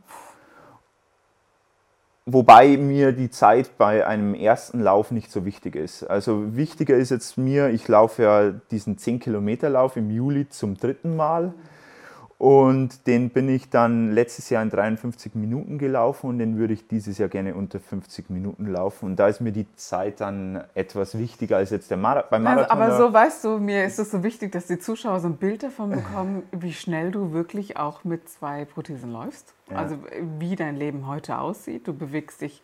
Wobei 2.27 2.77
mir 2.77 3.12
die 3.12 3.31
Zeit 3.31 3.79
bei 3.79 4.07
einem 4.07 4.35
ersten 4.35 4.81
Lauf 4.81 5.11
nicht 5.11 5.33
so 5.33 5.47
wichtig 5.47 5.75
ist. 5.75 6.05
Also 6.05 6.55
wichtiger 6.55 6.97
ist 6.97 7.11
jetzt 7.11 7.39
mir, 7.39 7.71
ich 7.71 7.89
laufe 7.89 8.23
ja 8.23 8.51
diesen 8.71 8.99
10 8.99 9.21
Kilometer 9.21 9.71
Lauf 9.71 9.97
im 9.97 10.11
Juli 10.11 10.51
zum 10.51 10.77
dritten 10.77 11.17
Mal. 11.17 11.55
Und 12.43 13.07
den 13.07 13.31
bin 13.31 13.49
ich 13.49 13.71
dann 13.71 14.11
letztes 14.11 14.51
Jahr 14.51 14.65
in 14.65 14.69
53 14.69 15.37
Minuten 15.37 15.79
gelaufen 15.79 16.29
und 16.29 16.41
den 16.41 16.59
würde 16.59 16.75
ich 16.75 16.89
dieses 16.89 17.17
Jahr 17.17 17.29
gerne 17.29 17.55
unter 17.55 17.79
50 17.79 18.31
Minuten 18.31 18.67
laufen. 18.67 19.07
Und 19.07 19.17
da 19.17 19.29
ist 19.29 19.41
mir 19.41 19.53
die 19.53 19.73
Zeit 19.77 20.21
dann 20.21 20.65
etwas 20.75 21.17
wichtiger 21.17 21.59
als 21.59 21.71
jetzt 21.71 21.93
der 21.93 21.99
Mar 21.99 22.25
beim 22.29 22.43
Marathon. 22.43 22.81
Also, 22.81 22.95
aber 22.95 23.07
so 23.07 23.13
weißt 23.13 23.45
du, 23.45 23.59
mir 23.59 23.85
ist 23.85 24.01
es 24.01 24.11
so 24.11 24.25
wichtig, 24.25 24.51
dass 24.51 24.67
die 24.67 24.81
Zuschauer 24.81 25.21
so 25.21 25.29
ein 25.29 25.37
Bild 25.37 25.63
davon 25.63 25.91
bekommen, 25.91 26.43
wie 26.51 26.73
schnell 26.73 27.13
du 27.13 27.31
wirklich 27.31 27.77
auch 27.77 28.03
mit 28.03 28.29
zwei 28.29 28.65
Prothesen 28.65 29.13
läufst. 29.13 29.55
Ja. 29.71 29.77
Also 29.77 29.99
wie 30.41 30.57
dein 30.57 30.75
Leben 30.75 31.07
heute 31.07 31.39
aussieht. 31.39 31.87
Du 31.87 31.93
bewegst 31.93 32.41
dich 32.41 32.61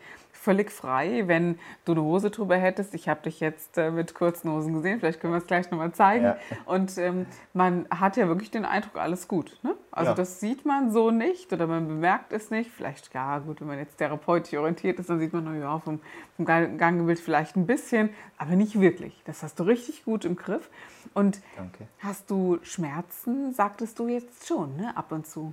völlig 0.49 0.71
frei, 0.71 1.25
wenn 1.27 1.59
du 1.85 1.93
eine 1.93 2.03
Hose 2.03 2.31
drüber 2.31 2.57
hättest. 2.57 2.95
Ich 2.95 3.07
habe 3.07 3.21
dich 3.21 3.39
jetzt 3.39 3.77
äh, 3.77 3.91
mit 3.91 4.15
kurzen 4.15 4.51
Hosen 4.51 4.73
gesehen, 4.73 4.99
vielleicht 4.99 5.21
können 5.21 5.35
wir 5.35 5.39
es 5.39 5.47
gleich 5.47 5.71
nochmal 5.71 5.93
zeigen. 5.93 6.25
Ja. 6.25 6.39
Und 6.65 6.97
ähm, 6.97 7.27
man 7.53 7.85
hat 7.91 8.17
ja 8.17 8.29
wirklich 8.29 8.51
den 8.51 8.65
Eindruck, 8.65 8.97
alles 8.97 9.29
gut. 9.29 9.59
Ne? 9.63 9.75
Also 9.91 10.13
ja. 10.13 10.15
das 10.15 10.41
sieht 10.41 10.65
man 10.65 10.91
so 10.91 11.11
nicht 11.11 11.53
oder 11.53 11.67
man 11.67 11.87
bemerkt 11.87 12.33
es 12.33 12.51
nicht. 12.51 12.71
Vielleicht, 12.71 13.13
ja 13.13 13.41
gut, 13.41 13.61
wenn 13.61 13.69
man 13.69 13.77
jetzt 13.79 13.99
therapeutisch 13.99 14.59
orientiert 14.59 14.99
ist, 14.99 15.11
dann 15.11 15.19
sieht 15.19 15.35
man, 15.35 15.45
na 15.45 15.55
ja, 15.55 15.79
vom, 15.81 16.01
vom 16.37 16.47
Gangbild 16.47 17.21
vielleicht 17.21 17.55
ein 17.57 17.67
bisschen, 17.67 18.09
aber 18.39 18.57
nicht 18.57 18.81
wirklich. 18.81 19.21
Das 19.27 19.43
hast 19.43 19.61
du 19.61 19.65
richtig 19.65 20.07
gut 20.07 20.25
im 20.25 20.35
Griff. 20.35 20.71
Und 21.13 21.43
Danke. 21.59 21.89
hast 21.99 22.31
du 22.31 22.59
Schmerzen, 22.63 23.53
sagtest 23.53 23.99
du 23.99 24.09
jetzt 24.09 24.49
schon, 24.49 24.79
ne? 24.79 24.97
ab 24.97 25.13
und 25.13 25.27
zu? 25.27 25.53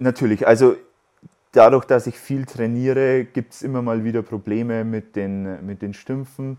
Natürlich, 0.00 0.48
also 0.48 0.74
dadurch, 1.52 1.84
dass 1.84 2.06
ich 2.06 2.18
viel 2.18 2.46
trainiere, 2.46 3.24
gibt 3.24 3.52
es 3.52 3.62
immer 3.62 3.82
mal 3.82 4.04
wieder 4.04 4.22
Probleme 4.22 4.84
mit 4.84 5.16
den, 5.16 5.64
mit 5.64 5.82
den 5.82 5.94
Stümpfen. 5.94 6.58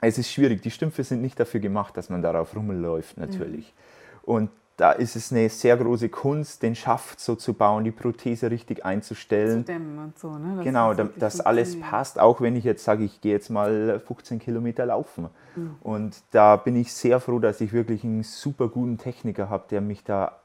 Es 0.00 0.18
ist 0.18 0.30
schwierig. 0.30 0.62
Die 0.62 0.70
Stümpfe 0.70 1.04
sind 1.04 1.20
nicht 1.20 1.38
dafür 1.38 1.60
gemacht, 1.60 1.96
dass 1.96 2.08
man 2.08 2.22
darauf 2.22 2.54
rumläuft, 2.56 3.18
natürlich. 3.18 3.74
Mhm. 3.74 4.34
Und 4.34 4.50
da 4.76 4.92
ist 4.92 5.14
es 5.14 5.30
eine 5.30 5.50
sehr 5.50 5.76
große 5.76 6.08
Kunst, 6.08 6.62
den 6.62 6.74
Schaft 6.74 7.20
so 7.20 7.34
zu 7.34 7.52
bauen, 7.52 7.84
die 7.84 7.90
Prothese 7.90 8.50
richtig 8.50 8.82
einzustellen. 8.82 9.66
Zu 9.66 9.72
dämmen 9.72 9.98
und 9.98 10.18
so, 10.18 10.38
ne? 10.38 10.56
Das 10.56 10.64
genau, 10.64 10.94
dass 10.94 11.40
alles 11.40 11.78
passt, 11.78 12.18
auch 12.18 12.40
wenn 12.40 12.56
ich 12.56 12.64
jetzt 12.64 12.84
sage, 12.84 13.04
ich 13.04 13.20
gehe 13.20 13.32
jetzt 13.32 13.50
mal 13.50 14.00
15 14.00 14.38
Kilometer 14.38 14.86
laufen. 14.86 15.28
Mhm. 15.54 15.76
Und 15.82 16.22
da 16.30 16.56
bin 16.56 16.76
ich 16.76 16.94
sehr 16.94 17.20
froh, 17.20 17.40
dass 17.40 17.60
ich 17.60 17.74
wirklich 17.74 18.04
einen 18.04 18.22
super 18.22 18.68
guten 18.68 18.96
Techniker 18.96 19.50
habe, 19.50 19.64
der 19.68 19.82
mich 19.82 20.02
da 20.02 20.40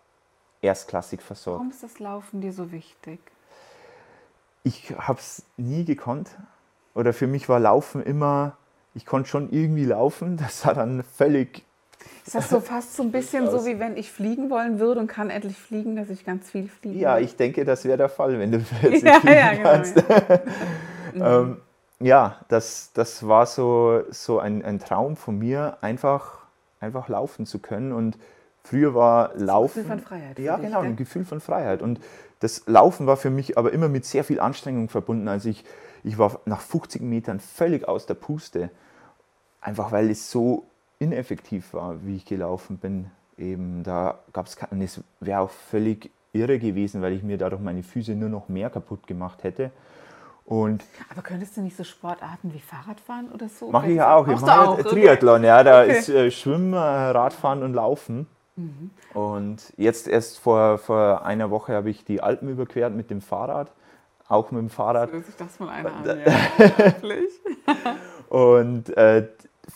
erstklassig 0.61 1.21
versorgt. 1.21 1.59
Warum 1.59 1.71
ist 1.71 1.83
das 1.83 1.99
Laufen 1.99 2.41
dir 2.41 2.51
so 2.51 2.73
wichtig? 2.73 3.19
Ich 4.65 4.93
habe 4.97 5.19
es 5.19 5.43
nie 5.55 5.85
gekonnt. 5.85 6.31
Oder 6.95 7.13
für 7.13 7.27
mich 7.27 7.47
war 7.47 7.59
Laufen 7.59 8.01
immer, 8.01 8.57
ich 8.93 9.05
konnte 9.05 9.29
schon 9.29 9.51
irgendwie 9.51 9.85
laufen. 9.85 10.37
Das 10.41 10.65
war 10.65 10.73
dann 10.73 11.03
völlig. 11.03 11.63
Ist 12.25 12.35
das 12.35 12.49
so 12.49 12.59
fast 12.59 12.95
so 12.95 13.03
ein 13.03 13.11
bisschen 13.11 13.49
so, 13.49 13.65
wie 13.65 13.79
wenn 13.79 13.95
ich 13.97 14.11
fliegen 14.11 14.49
wollen 14.49 14.79
würde 14.79 14.99
und 14.99 15.07
kann 15.07 15.29
endlich 15.29 15.57
fliegen, 15.57 15.95
dass 15.95 16.09
ich 16.09 16.25
ganz 16.25 16.49
viel 16.49 16.67
fliege? 16.67 16.99
Ja, 16.99 17.19
ich 17.19 17.35
denke, 17.35 17.63
das 17.65 17.85
wäre 17.85 17.97
der 17.97 18.09
Fall, 18.09 18.39
wenn 18.39 18.51
du 18.51 18.57
jetzt 18.81 19.03
ja, 19.03 19.19
fliegen 19.19 19.35
ja, 19.35 19.53
genau, 19.53 19.69
kannst. 19.69 20.03
Ja, 21.13 21.39
ähm, 21.39 21.61
ja 21.99 22.39
das, 22.47 22.91
das 22.93 23.27
war 23.27 23.45
so, 23.45 24.01
so 24.09 24.39
ein, 24.39 24.65
ein 24.65 24.79
Traum 24.79 25.15
von 25.15 25.37
mir, 25.37 25.77
einfach, 25.81 26.39
einfach 26.79 27.07
laufen 27.07 27.45
zu 27.45 27.59
können. 27.59 27.91
Und 27.91 28.17
früher 28.63 28.95
war 28.95 29.31
Laufen. 29.35 29.81
Ein 29.81 29.83
Gefühl 29.83 29.97
von 29.97 29.99
Freiheit. 29.99 30.39
Ja, 30.39 30.57
genau, 30.57 30.79
ein 30.81 30.95
Gefühl 30.95 31.25
von 31.25 31.39
Freiheit. 31.39 31.83
Und 31.83 31.99
das 32.39 32.63
Laufen 32.67 33.07
war 33.07 33.17
für 33.17 33.29
mich 33.29 33.57
aber 33.57 33.71
immer 33.73 33.89
mit 33.89 34.05
sehr 34.05 34.23
viel 34.23 34.39
Anstrengung 34.39 34.89
verbunden. 34.89 35.27
Also 35.27 35.49
ich, 35.49 35.63
ich 36.03 36.17
war 36.17 36.39
nach 36.45 36.61
50 36.61 37.01
Metern 37.01 37.39
völlig 37.39 37.87
aus 37.87 38.05
der 38.05 38.15
Puste, 38.15 38.69
einfach 39.61 39.91
weil 39.91 40.09
es 40.09 40.31
so 40.31 40.65
ineffektiv 40.99 41.73
war, 41.73 42.05
wie 42.05 42.17
ich 42.17 42.25
gelaufen 42.25 42.77
bin. 42.77 43.11
Eben 43.37 43.83
da 43.83 44.19
gab 44.33 44.47
es 44.47 44.55
keinen, 44.55 44.81
es 44.81 45.01
wäre 45.19 45.41
auch 45.41 45.49
völlig 45.49 46.11
irre 46.33 46.59
gewesen, 46.59 47.01
weil 47.01 47.13
ich 47.13 47.23
mir 47.23 47.37
dadurch 47.37 47.61
meine 47.61 47.83
Füße 47.83 48.13
nur 48.15 48.29
noch 48.29 48.49
mehr 48.49 48.69
kaputt 48.69 49.07
gemacht 49.07 49.43
hätte. 49.43 49.71
Und 50.45 50.83
aber 51.09 51.23
könntest 51.23 51.57
du 51.57 51.61
nicht 51.61 51.75
so 51.75 51.83
Sportarten 51.83 52.53
wie 52.53 52.59
Fahrradfahren 52.59 53.31
oder 53.31 53.49
so? 53.49 53.71
Mache 53.71 53.89
ich 53.89 53.95
ja 53.95 54.15
auch. 54.15 54.27
Ich 54.27 54.39
mache 54.39 54.83
Triathlon, 54.83 55.39
okay. 55.39 55.47
ja. 55.47 55.63
Da 55.63 55.81
okay. 55.81 55.97
ist 55.97 56.09
äh, 56.09 56.29
Schwimmen, 56.29 56.75
Radfahren 56.75 57.63
und 57.63 57.73
Laufen. 57.73 58.27
Mhm. 58.55 58.91
Und 59.13 59.73
jetzt 59.77 60.07
erst 60.07 60.39
vor, 60.39 60.77
vor 60.77 61.25
einer 61.25 61.49
Woche 61.49 61.73
habe 61.73 61.89
ich 61.89 62.05
die 62.05 62.21
Alpen 62.21 62.49
überquert 62.49 62.93
mit 62.93 63.09
dem 63.09 63.21
Fahrrad. 63.21 63.71
Auch 64.27 64.51
mit 64.51 64.61
dem 64.61 64.69
Fahrrad. 64.69 65.11
So 65.11 65.19
sich 65.19 65.35
das 65.35 65.59
mal 65.59 65.69
einer 65.69 65.93
an, 65.93 66.19
ja. 66.19 67.95
Und 68.29 68.95
äh, 68.97 69.27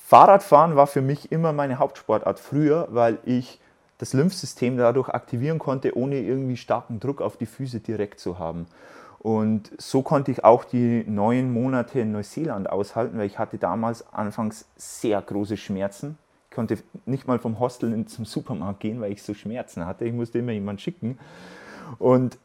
Fahrradfahren 0.06 0.76
war 0.76 0.88
für 0.88 1.02
mich 1.02 1.32
immer 1.32 1.54
meine 1.54 1.78
Hauptsportart 1.78 2.40
früher, 2.40 2.88
weil 2.90 3.20
ich 3.26 3.60
das 4.00 4.14
Lymphsystem 4.14 4.78
dadurch 4.78 5.10
aktivieren 5.10 5.60
konnte, 5.60 5.96
ohne 5.96 6.20
irgendwie 6.20 6.58
starken 6.58 7.00
Druck 7.00 7.22
auf 7.22 7.38
die 7.38 7.46
Füße 7.46 7.82
direkt 7.82 8.20
zu 8.20 8.40
haben. 8.40 8.66
Und 9.20 9.72
so 9.78 10.02
konnte 10.02 10.32
ich 10.32 10.46
auch 10.46 10.64
die 10.64 11.04
neun 11.06 11.52
Monate 11.52 12.00
in 12.00 12.14
Neuseeland 12.14 12.70
aushalten, 12.70 13.18
weil 13.18 13.28
ich 13.28 13.38
hatte 13.38 13.58
damals 13.58 14.12
anfangs 14.14 14.66
sehr 14.78 15.22
große 15.22 15.58
Schmerzen 15.58 16.18
konnte 16.52 16.78
nicht 17.06 17.28
mal 17.28 17.40
vom 17.40 17.60
Hostel 17.60 18.06
zum 18.06 18.26
Supermarkt 18.26 18.80
gehen, 18.80 19.02
weil 19.02 19.12
ich 19.12 19.24
so 19.24 19.34
Schmerzen 19.34 19.86
hatte. 19.86 20.06
Ich 20.06 20.14
musste 20.14 20.40
immer 20.40 20.52
jemanden 20.52 20.80
schicken. 20.80 21.18
Und 21.98 22.38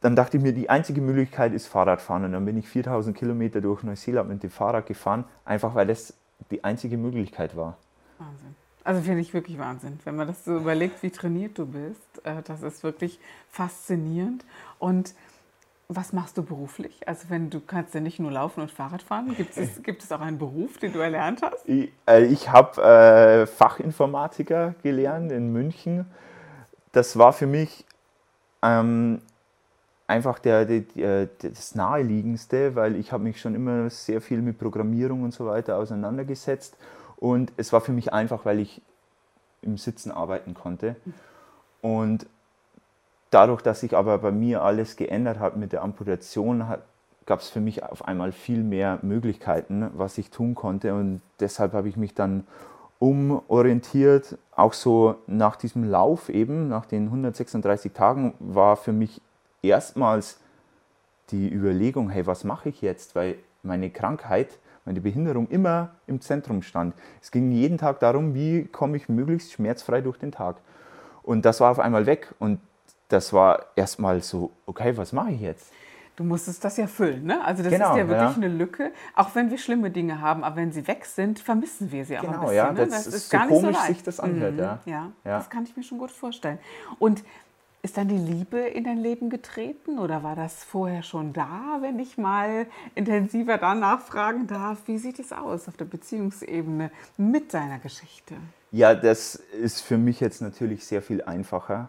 dann 0.00 0.16
dachte 0.16 0.36
ich 0.36 0.42
mir, 0.42 0.52
die 0.52 0.70
einzige 0.70 1.00
Möglichkeit 1.00 1.52
ist 1.52 1.66
Fahrradfahren. 1.66 2.24
Und 2.24 2.32
dann 2.32 2.44
bin 2.44 2.56
ich 2.56 2.68
4000 2.68 3.16
Kilometer 3.16 3.60
durch 3.60 3.82
Neuseeland 3.82 4.28
mit 4.28 4.42
dem 4.42 4.50
Fahrrad 4.50 4.86
gefahren, 4.86 5.24
einfach 5.44 5.74
weil 5.74 5.86
das 5.86 6.14
die 6.50 6.64
einzige 6.64 6.96
Möglichkeit 6.96 7.56
war. 7.56 7.76
Wahnsinn. 8.18 8.54
Also 8.82 9.02
finde 9.02 9.20
ich 9.20 9.34
wirklich 9.34 9.58
Wahnsinn, 9.58 10.00
wenn 10.04 10.16
man 10.16 10.26
das 10.26 10.44
so 10.44 10.56
überlegt, 10.56 11.02
wie 11.02 11.10
trainiert 11.10 11.58
du 11.58 11.66
bist. 11.66 12.24
Äh, 12.24 12.42
das 12.42 12.62
ist 12.62 12.82
wirklich 12.82 13.20
faszinierend. 13.50 14.44
Und 14.78 15.14
was 15.92 16.12
machst 16.12 16.38
du 16.38 16.44
beruflich? 16.44 17.06
Also 17.08 17.30
wenn 17.30 17.50
du 17.50 17.60
kannst 17.60 17.94
ja 17.94 18.00
nicht 18.00 18.20
nur 18.20 18.30
laufen 18.30 18.60
und 18.60 18.70
Fahrrad 18.70 19.02
fahren, 19.02 19.34
gibt 19.36 19.56
es, 19.56 19.82
gibt 19.82 20.02
es 20.04 20.12
auch 20.12 20.20
einen 20.20 20.38
Beruf, 20.38 20.78
den 20.78 20.92
du 20.92 21.00
erlernt 21.00 21.42
hast? 21.42 21.68
Ich, 21.68 21.92
äh, 22.06 22.24
ich 22.24 22.50
habe 22.50 22.80
äh, 22.80 23.46
Fachinformatiker 23.46 24.76
gelernt 24.82 25.32
in 25.32 25.52
München. 25.52 26.06
Das 26.92 27.18
war 27.18 27.32
für 27.32 27.48
mich 27.48 27.84
ähm, 28.62 29.20
einfach 30.06 30.38
der, 30.38 30.64
der, 30.64 30.80
der, 30.80 31.28
das 31.40 31.74
Naheliegendste, 31.74 32.76
weil 32.76 32.94
ich 32.94 33.10
habe 33.10 33.24
mich 33.24 33.40
schon 33.40 33.56
immer 33.56 33.90
sehr 33.90 34.20
viel 34.20 34.42
mit 34.42 34.58
Programmierung 34.58 35.24
und 35.24 35.34
so 35.34 35.46
weiter 35.46 35.76
auseinandergesetzt. 35.76 36.76
Und 37.16 37.52
es 37.56 37.72
war 37.72 37.80
für 37.80 37.92
mich 37.92 38.12
einfach, 38.12 38.44
weil 38.44 38.60
ich 38.60 38.80
im 39.62 39.76
Sitzen 39.76 40.12
arbeiten 40.12 40.54
konnte. 40.54 40.94
Und 41.80 42.26
dadurch, 43.30 43.62
dass 43.62 43.80
sich 43.80 43.96
aber 43.96 44.18
bei 44.18 44.30
mir 44.30 44.62
alles 44.62 44.96
geändert 44.96 45.38
hat 45.38 45.56
mit 45.56 45.72
der 45.72 45.82
Amputation, 45.82 46.64
gab 47.26 47.40
es 47.40 47.48
für 47.48 47.60
mich 47.60 47.82
auf 47.84 48.06
einmal 48.06 48.32
viel 48.32 48.62
mehr 48.62 48.98
Möglichkeiten, 49.02 49.90
was 49.94 50.18
ich 50.18 50.30
tun 50.30 50.54
konnte. 50.54 50.94
Und 50.94 51.22
deshalb 51.38 51.72
habe 51.72 51.88
ich 51.88 51.96
mich 51.96 52.14
dann 52.14 52.44
umorientiert. 52.98 54.36
Auch 54.54 54.72
so 54.72 55.16
nach 55.26 55.56
diesem 55.56 55.88
Lauf 55.88 56.28
eben, 56.28 56.68
nach 56.68 56.86
den 56.86 57.04
136 57.06 57.92
Tagen, 57.92 58.34
war 58.40 58.76
für 58.76 58.92
mich 58.92 59.20
erstmals 59.62 60.38
die 61.30 61.48
Überlegung, 61.52 62.10
hey, 62.10 62.26
was 62.26 62.44
mache 62.44 62.68
ich 62.68 62.82
jetzt? 62.82 63.14
Weil 63.14 63.36
meine 63.62 63.90
Krankheit, 63.90 64.58
meine 64.84 65.00
Behinderung 65.00 65.46
immer 65.48 65.90
im 66.06 66.20
Zentrum 66.20 66.62
stand. 66.62 66.94
Es 67.22 67.30
ging 67.30 67.52
jeden 67.52 67.78
Tag 67.78 68.00
darum, 68.00 68.34
wie 68.34 68.64
komme 68.64 68.96
ich 68.96 69.08
möglichst 69.08 69.52
schmerzfrei 69.52 70.00
durch 70.00 70.18
den 70.18 70.32
Tag. 70.32 70.56
Und 71.22 71.44
das 71.44 71.60
war 71.60 71.70
auf 71.70 71.78
einmal 71.78 72.06
weg. 72.06 72.34
Und 72.38 72.58
das 73.10 73.32
war 73.32 73.66
erstmal 73.76 74.22
so, 74.22 74.52
okay, 74.66 74.96
was 74.96 75.12
mache 75.12 75.32
ich 75.32 75.40
jetzt? 75.40 75.72
Du 76.16 76.24
musstest 76.24 76.62
das 76.64 76.76
ja 76.76 76.86
füllen, 76.86 77.24
ne? 77.24 77.42
Also 77.44 77.62
das 77.62 77.72
genau, 77.72 77.92
ist 77.92 77.98
ja 77.98 78.08
wirklich 78.08 78.30
ja. 78.30 78.36
eine 78.36 78.48
Lücke. 78.48 78.92
Auch 79.14 79.34
wenn 79.34 79.50
wir 79.50 79.56
schlimme 79.56 79.90
Dinge 79.90 80.20
haben, 80.20 80.44
aber 80.44 80.56
wenn 80.56 80.70
sie 80.70 80.86
weg 80.86 81.06
sind, 81.06 81.38
vermissen 81.38 81.90
wir 81.92 82.04
sie 82.04 82.18
auch 82.18 82.22
genau, 82.22 82.34
ein 82.34 82.40
bisschen. 82.40 82.56
Ja, 82.56 82.72
das, 82.72 82.76
ne? 82.76 82.86
das 82.86 83.06
ist, 83.06 83.14
ist, 83.14 83.30
gar 83.30 83.48
so 83.48 83.54
nicht 83.54 83.62
komisch, 83.62 83.76
so 83.76 83.82
leicht. 83.82 83.94
sich 83.94 84.02
das 84.02 84.20
anhört, 84.20 84.52
mhm, 84.52 84.58
ja. 84.58 84.78
ja. 84.84 85.12
Ja, 85.24 85.38
das 85.38 85.48
kann 85.48 85.64
ich 85.64 85.76
mir 85.76 85.82
schon 85.82 85.98
gut 85.98 86.10
vorstellen. 86.10 86.58
Und 86.98 87.24
ist 87.82 87.96
dann 87.96 88.08
die 88.08 88.18
Liebe 88.18 88.58
in 88.58 88.84
dein 88.84 88.98
Leben 88.98 89.30
getreten 89.30 89.98
oder 89.98 90.22
war 90.22 90.36
das 90.36 90.62
vorher 90.62 91.02
schon 91.02 91.32
da, 91.32 91.78
wenn 91.80 91.98
ich 91.98 92.18
mal 92.18 92.66
intensiver 92.94 93.56
danach 93.56 94.00
fragen 94.02 94.46
darf? 94.46 94.82
Wie 94.86 94.98
sieht 94.98 95.18
es 95.18 95.32
aus 95.32 95.68
auf 95.68 95.78
der 95.78 95.86
Beziehungsebene 95.86 96.90
mit 97.16 97.54
deiner 97.54 97.78
Geschichte? 97.78 98.34
Ja, 98.72 98.94
das 98.94 99.36
ist 99.36 99.80
für 99.80 99.96
mich 99.96 100.20
jetzt 100.20 100.42
natürlich 100.42 100.84
sehr 100.84 101.00
viel 101.00 101.22
einfacher. 101.22 101.88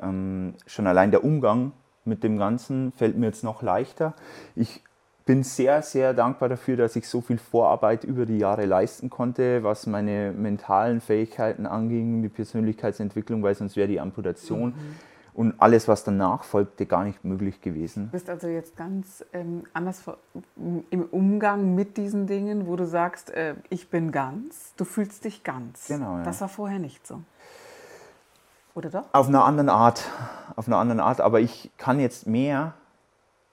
Ähm, 0.00 0.54
schon 0.66 0.86
allein 0.86 1.10
der 1.10 1.24
Umgang 1.24 1.72
mit 2.04 2.22
dem 2.22 2.38
Ganzen 2.38 2.92
fällt 2.92 3.16
mir 3.16 3.26
jetzt 3.26 3.44
noch 3.44 3.62
leichter. 3.62 4.14
Ich 4.54 4.82
bin 5.24 5.42
sehr, 5.42 5.82
sehr 5.82 6.12
dankbar 6.12 6.48
dafür, 6.48 6.76
dass 6.76 6.96
ich 6.96 7.08
so 7.08 7.20
viel 7.20 7.38
Vorarbeit 7.38 8.04
über 8.04 8.26
die 8.26 8.38
Jahre 8.38 8.66
leisten 8.66 9.08
konnte, 9.08 9.62
was 9.62 9.86
meine 9.86 10.32
mentalen 10.32 11.00
Fähigkeiten 11.00 11.66
anging, 11.66 12.22
die 12.22 12.28
Persönlichkeitsentwicklung, 12.28 13.42
weil 13.42 13.54
sonst 13.54 13.76
wäre 13.76 13.88
die 13.88 14.00
Amputation 14.00 14.70
mhm. 14.70 14.96
und 15.32 15.54
alles, 15.58 15.88
was 15.88 16.04
danach 16.04 16.44
folgte, 16.44 16.84
gar 16.84 17.04
nicht 17.04 17.24
möglich 17.24 17.62
gewesen. 17.62 18.06
Du 18.06 18.10
bist 18.12 18.28
also 18.28 18.48
jetzt 18.48 18.76
ganz 18.76 19.24
ähm, 19.32 19.64
anders 19.72 20.04
im 20.90 21.04
Umgang 21.10 21.74
mit 21.74 21.96
diesen 21.96 22.26
Dingen, 22.26 22.66
wo 22.66 22.76
du 22.76 22.86
sagst, 22.86 23.30
äh, 23.30 23.54
ich 23.70 23.88
bin 23.88 24.12
ganz, 24.12 24.74
du 24.76 24.84
fühlst 24.84 25.24
dich 25.24 25.42
ganz. 25.42 25.88
Genau. 25.88 26.18
Ja. 26.18 26.22
Das 26.24 26.42
war 26.42 26.48
vorher 26.48 26.78
nicht 26.78 27.06
so. 27.06 27.22
Oder 28.74 28.90
doch? 28.90 29.04
Auf 29.12 29.28
einer 29.28 29.44
anderen 29.44 29.68
Art, 29.68 30.04
auf 30.56 30.66
einer 30.66 30.78
anderen 30.78 31.00
Art, 31.00 31.20
aber 31.20 31.40
ich 31.40 31.70
kann 31.76 32.00
jetzt 32.00 32.26
mehr 32.26 32.74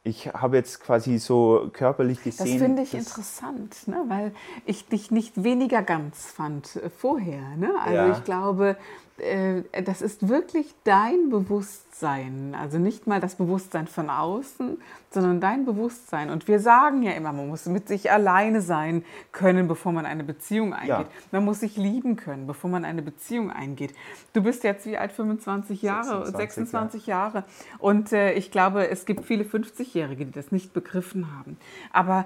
ich 0.03 0.27
habe 0.33 0.57
jetzt 0.57 0.81
quasi 0.81 1.19
so 1.19 1.69
körperlich 1.73 2.23
gesehen. 2.23 2.59
Das 2.59 2.67
finde 2.67 2.81
ich 2.81 2.93
interessant, 2.93 3.87
ne? 3.87 4.03
weil 4.07 4.33
ich 4.65 4.87
dich 4.87 5.11
nicht 5.11 5.43
weniger 5.43 5.83
ganz 5.83 6.25
fand 6.25 6.75
äh, 6.77 6.89
vorher. 6.89 7.55
Ne? 7.55 7.71
Also 7.79 7.95
ja. 7.95 8.11
ich 8.11 8.23
glaube, 8.23 8.77
äh, 9.21 9.83
das 9.83 10.01
ist 10.01 10.27
wirklich 10.27 10.73
dein 10.83 11.29
Bewusstsein. 11.29 12.55
Also 12.59 12.79
nicht 12.79 13.07
mal 13.07 13.19
das 13.19 13.35
Bewusstsein 13.35 13.87
von 13.87 14.09
außen, 14.09 14.77
sondern 15.11 15.39
dein 15.39 15.65
Bewusstsein. 15.65 16.29
Und 16.29 16.47
wir 16.47 16.59
sagen 16.59 17.03
ja 17.03 17.11
immer, 17.11 17.31
man 17.31 17.47
muss 17.47 17.65
mit 17.67 17.87
sich 17.87 18.11
alleine 18.11 18.61
sein 18.61 19.05
können, 19.31 19.67
bevor 19.67 19.91
man 19.91 20.05
eine 20.05 20.23
Beziehung 20.23 20.73
eingeht. 20.73 20.89
Ja. 20.89 21.05
Man 21.31 21.45
muss 21.45 21.59
sich 21.59 21.77
lieben 21.77 22.15
können, 22.15 22.47
bevor 22.47 22.69
man 22.69 22.85
eine 22.85 23.01
Beziehung 23.01 23.51
eingeht. 23.51 23.93
Du 24.33 24.41
bist 24.41 24.63
jetzt 24.63 24.85
wie 24.85 24.97
alt? 24.97 25.11
25 25.11 25.81
Jahre, 25.81 26.25
26, 26.25 26.35
26 26.37 27.07
ja. 27.07 27.17
Jahre. 27.17 27.43
Und 27.79 28.11
äh, 28.13 28.33
ich 28.33 28.51
glaube, 28.51 28.89
es 28.89 29.05
gibt 29.05 29.25
viele 29.25 29.43
50-Jährige, 29.43 30.25
die 30.25 30.31
das 30.31 30.51
nicht 30.51 30.73
begriffen 30.73 31.37
haben. 31.37 31.57
Aber 31.91 32.25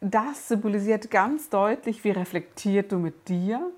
das 0.00 0.48
symbolisiert 0.48 1.10
ganz 1.10 1.48
deutlich, 1.48 2.04
wie 2.04 2.10
reflektiert 2.10 2.92
du 2.92 2.98
mit 2.98 3.28
dir 3.28 3.70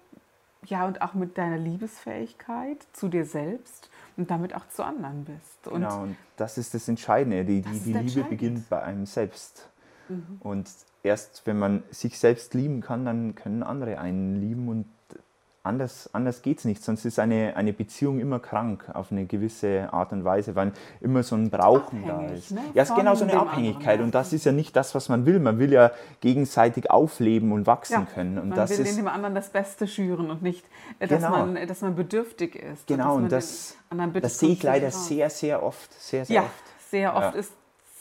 ja, 0.67 0.87
und 0.87 1.03
auch 1.03 1.15
mit 1.15 1.39
deiner 1.39 1.59
Liebesfähigkeit 1.59 2.79
zu 2.93 3.09
dir 3.09 3.25
selbst 3.25 3.91
und 4.17 4.31
damit 4.31 4.55
auch 4.55 4.69
zu 4.69 4.85
anderen 4.85 5.25
bist. 5.25 5.67
Und 5.67 5.83
genau, 5.83 6.03
und 6.03 6.17
das 6.37 6.59
ist 6.59 6.75
das 6.75 6.89
Entscheidende. 6.89 7.45
Die, 7.45 7.63
die, 7.63 7.81
die 7.81 7.93
Liebe 7.93 8.25
beginnt 8.25 8.69
bei 8.69 8.83
einem 8.83 9.07
selbst. 9.07 9.69
Mhm. 10.09 10.39
Und 10.41 10.71
erst 11.03 11.47
wenn 11.47 11.59
man 11.59 11.83
sich 11.91 12.19
selbst 12.19 12.55
lieben 12.55 12.81
kann, 12.81 13.05
dann 13.05 13.35
können 13.35 13.63
andere 13.63 13.99
einen 13.99 14.41
lieben 14.41 14.69
und 14.69 14.87
anders, 15.67 16.09
anders 16.13 16.43
geht 16.43 16.59
es 16.59 16.65
nicht, 16.65 16.83
sonst 16.83 17.05
ist 17.05 17.19
eine, 17.19 17.55
eine 17.57 17.73
Beziehung 17.73 18.19
immer 18.19 18.39
krank 18.39 18.89
auf 18.95 19.13
eine 19.13 19.27
gewisse 19.27 19.93
Art 19.93 20.13
und 20.13 20.25
Weise, 20.25 20.55
weil 20.55 20.73
immer 21.01 21.23
so 21.23 21.37
ein 21.37 21.51
Brauchen 21.51 22.09
Abhängig, 22.09 22.29
da 22.29 22.35
ist. 22.35 22.51
Ne? 22.53 22.61
Ja, 22.75 22.83
es 22.83 22.91
ist 22.91 22.97
genau 22.97 23.15
so 23.15 23.25
eine 23.25 23.39
Abhängigkeit 23.39 24.01
und 24.01 24.15
das 24.15 24.33
ist 24.33 24.45
ja 24.45 24.53
nicht 24.53 24.75
das, 24.77 24.95
was 24.95 25.09
man 25.09 25.27
will. 25.27 25.41
Man 25.41 25.59
will 25.59 25.73
ja 25.73 25.91
gegenseitig 26.21 26.91
aufleben 26.91 27.53
und 27.53 27.67
wachsen 27.67 28.07
ja, 28.07 28.07
können. 28.15 28.39
Und 28.39 28.51
man 28.51 28.59
das 28.59 28.71
will 28.71 28.81
ist, 28.81 28.91
in 28.91 28.97
dem 28.97 29.09
anderen 29.09 29.35
das 29.35 29.51
Beste 29.51 29.87
schüren 29.87 30.31
und 30.31 30.43
nicht, 30.43 30.65
dass, 30.99 31.09
genau. 31.11 31.31
man, 31.31 31.67
dass 31.67 31.81
man 31.83 31.95
bedürftig 31.95 32.57
ist. 32.57 32.87
Genau, 32.87 33.17
und 33.17 33.31
das, 33.31 33.77
das 34.21 34.39
sehe 34.39 34.51
ich 34.51 34.63
leider 34.63 34.91
sehr, 34.91 35.29
sehr 35.31 35.63
oft. 35.63 35.93
Sehr, 36.01 36.25
sehr 36.25 36.37
ja, 36.37 36.43
oft. 36.43 36.91
sehr 36.91 37.15
oft 37.15 37.35
ja. 37.35 37.41
ist 37.41 37.53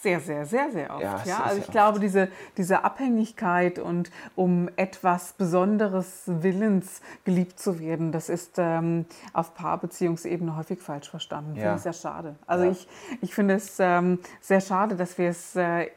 sehr, 0.05 0.19
sehr, 0.19 0.45
sehr, 0.45 0.71
sehr 0.71 0.91
oft. 0.91 1.01
Ja, 1.01 1.21
ja? 1.25 1.43
Also 1.43 1.57
ich 1.57 1.67
glaube, 1.71 1.99
diese, 1.99 2.27
diese 2.57 2.83
Abhängigkeit 2.83 3.79
und 3.79 4.11
um 4.35 4.69
etwas 4.75 5.33
Besonderes 5.33 6.23
Willens 6.27 7.01
geliebt 7.23 7.59
zu 7.59 7.79
werden, 7.79 8.11
das 8.11 8.29
ist 8.29 8.57
ähm, 8.59 9.05
auf 9.33 9.55
Paarbeziehungsebene 9.55 10.55
häufig 10.55 10.79
falsch 10.79 11.09
verstanden. 11.09 11.55
Ja. 11.55 11.61
Finde 11.63 11.75
ich 11.77 11.81
sehr 11.81 11.93
schade. 11.93 12.35
Also 12.45 12.65
ja. 12.65 12.71
ich, 12.71 12.87
ich 13.21 13.33
finde 13.33 13.55
es 13.55 13.77
ähm, 13.79 14.19
sehr 14.41 14.61
schade, 14.61 14.95
dass 14.95 15.17
wir 15.17 15.29
es 15.29 15.55
äh, 15.55 15.87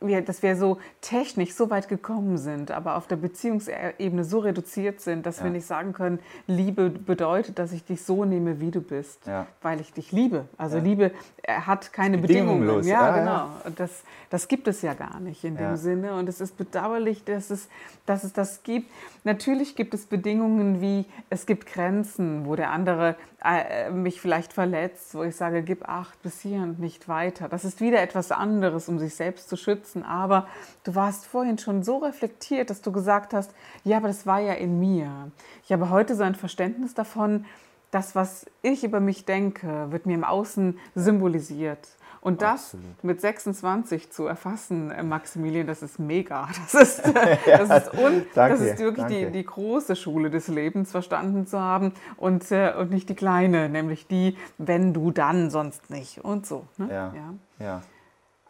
wir, 0.00 0.22
dass 0.22 0.42
wir 0.42 0.56
so 0.56 0.78
technisch 1.00 1.54
so 1.54 1.70
weit 1.70 1.88
gekommen 1.88 2.38
sind, 2.38 2.70
aber 2.70 2.96
auf 2.96 3.06
der 3.06 3.16
Beziehungsebene 3.16 4.24
so 4.24 4.38
reduziert 4.38 5.00
sind, 5.00 5.26
dass 5.26 5.38
ja. 5.38 5.44
wir 5.44 5.50
nicht 5.50 5.66
sagen 5.66 5.92
können, 5.92 6.20
Liebe 6.46 6.90
bedeutet, 6.90 7.58
dass 7.58 7.72
ich 7.72 7.84
dich 7.84 8.02
so 8.02 8.24
nehme, 8.24 8.60
wie 8.60 8.70
du 8.70 8.80
bist, 8.80 9.26
ja. 9.26 9.46
weil 9.62 9.80
ich 9.80 9.92
dich 9.92 10.12
liebe. 10.12 10.46
Also 10.56 10.76
ja. 10.78 10.82
Liebe 10.82 11.12
äh, 11.42 11.52
hat 11.60 11.92
keine 11.92 12.18
Bedingungen. 12.18 12.84
Ja, 12.84 13.18
genau. 13.18 13.72
Das, 13.76 14.02
das 14.30 14.46
gibt 14.46 14.68
es 14.68 14.82
ja 14.82 14.94
gar 14.94 15.18
nicht 15.20 15.42
in 15.44 15.56
dem 15.56 15.76
Sinne. 15.76 16.14
Und 16.14 16.28
es 16.28 16.40
ist 16.40 16.56
bedauerlich, 16.56 17.24
dass 17.24 17.50
es, 17.50 17.68
dass 18.06 18.24
es 18.24 18.32
das 18.32 18.62
gibt. 18.62 18.90
Natürlich 19.24 19.74
gibt 19.74 19.94
es 19.94 20.06
Bedingungen 20.06 20.80
wie, 20.80 21.06
es 21.28 21.44
gibt 21.44 21.66
Grenzen, 21.66 22.46
wo 22.46 22.54
der 22.54 22.70
andere 22.70 23.16
äh, 23.44 23.90
mich 23.90 24.20
vielleicht 24.20 24.52
verletzt, 24.52 25.14
wo 25.14 25.22
ich 25.22 25.36
sage, 25.36 25.62
gib 25.62 25.88
acht 25.88 26.20
bis 26.22 26.40
hier 26.40 26.60
und 26.60 26.80
nicht 26.80 27.08
weiter. 27.08 27.48
Das 27.48 27.64
ist 27.64 27.80
wieder 27.80 28.02
etwas 28.02 28.32
anderes, 28.32 28.88
um 28.88 28.98
sich 28.98 29.14
selbst 29.14 29.48
zu 29.48 29.56
schützen. 29.56 29.87
Aber 29.96 30.46
du 30.84 30.94
warst 30.94 31.26
vorhin 31.26 31.58
schon 31.58 31.82
so 31.82 31.98
reflektiert, 31.98 32.70
dass 32.70 32.82
du 32.82 32.92
gesagt 32.92 33.34
hast, 33.34 33.52
ja, 33.84 33.96
aber 33.98 34.08
das 34.08 34.26
war 34.26 34.40
ja 34.40 34.54
in 34.54 34.78
mir. 34.78 35.30
Ich 35.64 35.72
habe 35.72 35.90
heute 35.90 36.14
so 36.14 36.22
ein 36.22 36.34
Verständnis 36.34 36.94
davon, 36.94 37.44
das, 37.90 38.14
was 38.14 38.46
ich 38.62 38.84
über 38.84 39.00
mich 39.00 39.24
denke, 39.24 39.90
wird 39.90 40.06
mir 40.06 40.14
im 40.14 40.24
Außen 40.24 40.78
symbolisiert. 40.94 41.88
Und 42.20 42.42
das 42.42 42.74
Absolut. 42.74 43.04
mit 43.04 43.20
26 43.20 44.10
zu 44.10 44.26
erfassen, 44.26 44.90
äh, 44.90 45.02
Maximilian, 45.02 45.66
das 45.66 45.82
ist 45.82 45.98
mega. 45.98 46.48
Das 46.72 46.74
ist, 46.74 47.02
das 47.46 47.70
ist, 47.70 47.94
un, 47.94 48.26
das 48.34 48.60
ist 48.60 48.78
wirklich 48.78 49.06
die, 49.06 49.30
die, 49.30 49.44
große 49.44 49.96
Schule 49.96 50.28
des 50.28 50.48
Lebens 50.48 50.90
verstanden 50.90 51.46
zu 51.46 51.60
haben 51.60 51.92
und, 52.16 52.50
äh, 52.50 52.74
und 52.76 52.90
nicht 52.90 53.08
die 53.08 53.14
kleine, 53.14 53.68
nämlich 53.68 54.06
die, 54.06 54.36
wenn 54.58 54.92
du 54.92 55.10
dann, 55.10 55.50
sonst 55.50 55.90
nicht 55.90 56.24
und 56.24 56.46
so. 56.46 56.66
Ne? 56.76 56.88
Ja. 56.90 57.14
ja. 57.14 57.34
ja. 57.60 57.82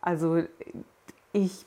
Also 0.01 0.43
ich 1.33 1.67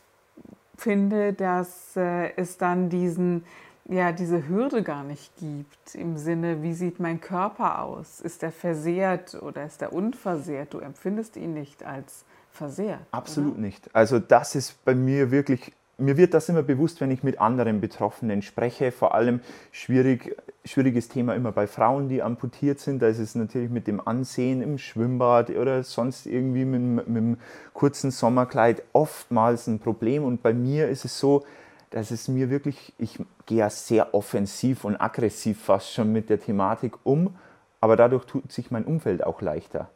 finde, 0.77 1.33
dass 1.33 1.95
äh, 1.95 2.31
es 2.35 2.57
dann 2.57 2.89
diesen 2.89 3.43
ja, 3.85 4.11
diese 4.11 4.47
Hürde 4.47 4.83
gar 4.83 5.03
nicht 5.03 5.35
gibt 5.37 5.95
im 5.95 6.17
Sinne, 6.17 6.63
wie 6.63 6.73
sieht 6.73 6.99
mein 6.99 7.19
Körper 7.19 7.81
aus? 7.81 8.21
Ist 8.21 8.43
er 8.43 8.51
versehrt 8.51 9.35
oder 9.35 9.65
ist 9.65 9.81
er 9.81 9.91
unversehrt? 9.91 10.73
Du 10.73 10.79
empfindest 10.79 11.35
ihn 11.35 11.53
nicht 11.53 11.83
als 11.83 12.23
versehrt. 12.51 13.01
Absolut 13.11 13.53
oder? 13.53 13.61
nicht. 13.61 13.93
Also 13.93 14.19
das 14.19 14.55
ist 14.55 14.83
bei 14.85 14.95
mir 14.95 15.31
wirklich, 15.31 15.73
mir 16.01 16.17
wird 16.17 16.33
das 16.33 16.49
immer 16.49 16.63
bewusst, 16.63 16.99
wenn 16.99 17.11
ich 17.11 17.23
mit 17.23 17.39
anderen 17.39 17.79
Betroffenen 17.79 18.41
spreche. 18.41 18.91
Vor 18.91 19.13
allem 19.13 19.41
schwierig, 19.71 20.35
schwieriges 20.65 21.07
Thema 21.07 21.35
immer 21.35 21.51
bei 21.51 21.67
Frauen, 21.67 22.09
die 22.09 22.21
amputiert 22.21 22.79
sind. 22.79 23.01
Da 23.01 23.07
ist 23.07 23.19
es 23.19 23.35
natürlich 23.35 23.69
mit 23.69 23.87
dem 23.87 24.05
Ansehen 24.05 24.61
im 24.61 24.77
Schwimmbad 24.77 25.51
oder 25.51 25.83
sonst 25.83 26.25
irgendwie 26.25 26.65
mit, 26.65 26.81
mit 26.81 27.07
einem 27.07 27.37
kurzen 27.73 28.11
Sommerkleid 28.11 28.83
oftmals 28.93 29.67
ein 29.67 29.79
Problem. 29.79 30.23
Und 30.23 30.41
bei 30.41 30.53
mir 30.53 30.89
ist 30.89 31.05
es 31.05 31.19
so, 31.19 31.45
dass 31.91 32.11
es 32.11 32.27
mir 32.27 32.49
wirklich, 32.49 32.93
ich 32.97 33.19
gehe 33.45 33.59
ja 33.59 33.69
sehr 33.69 34.13
offensiv 34.13 34.85
und 34.85 34.95
aggressiv 34.95 35.61
fast 35.61 35.93
schon 35.93 36.11
mit 36.11 36.29
der 36.29 36.39
Thematik 36.39 36.93
um, 37.03 37.35
aber 37.81 37.95
dadurch 37.95 38.25
tut 38.25 38.51
sich 38.51 38.71
mein 38.71 38.85
Umfeld 38.85 39.23
auch 39.23 39.41
leichter. 39.41 39.89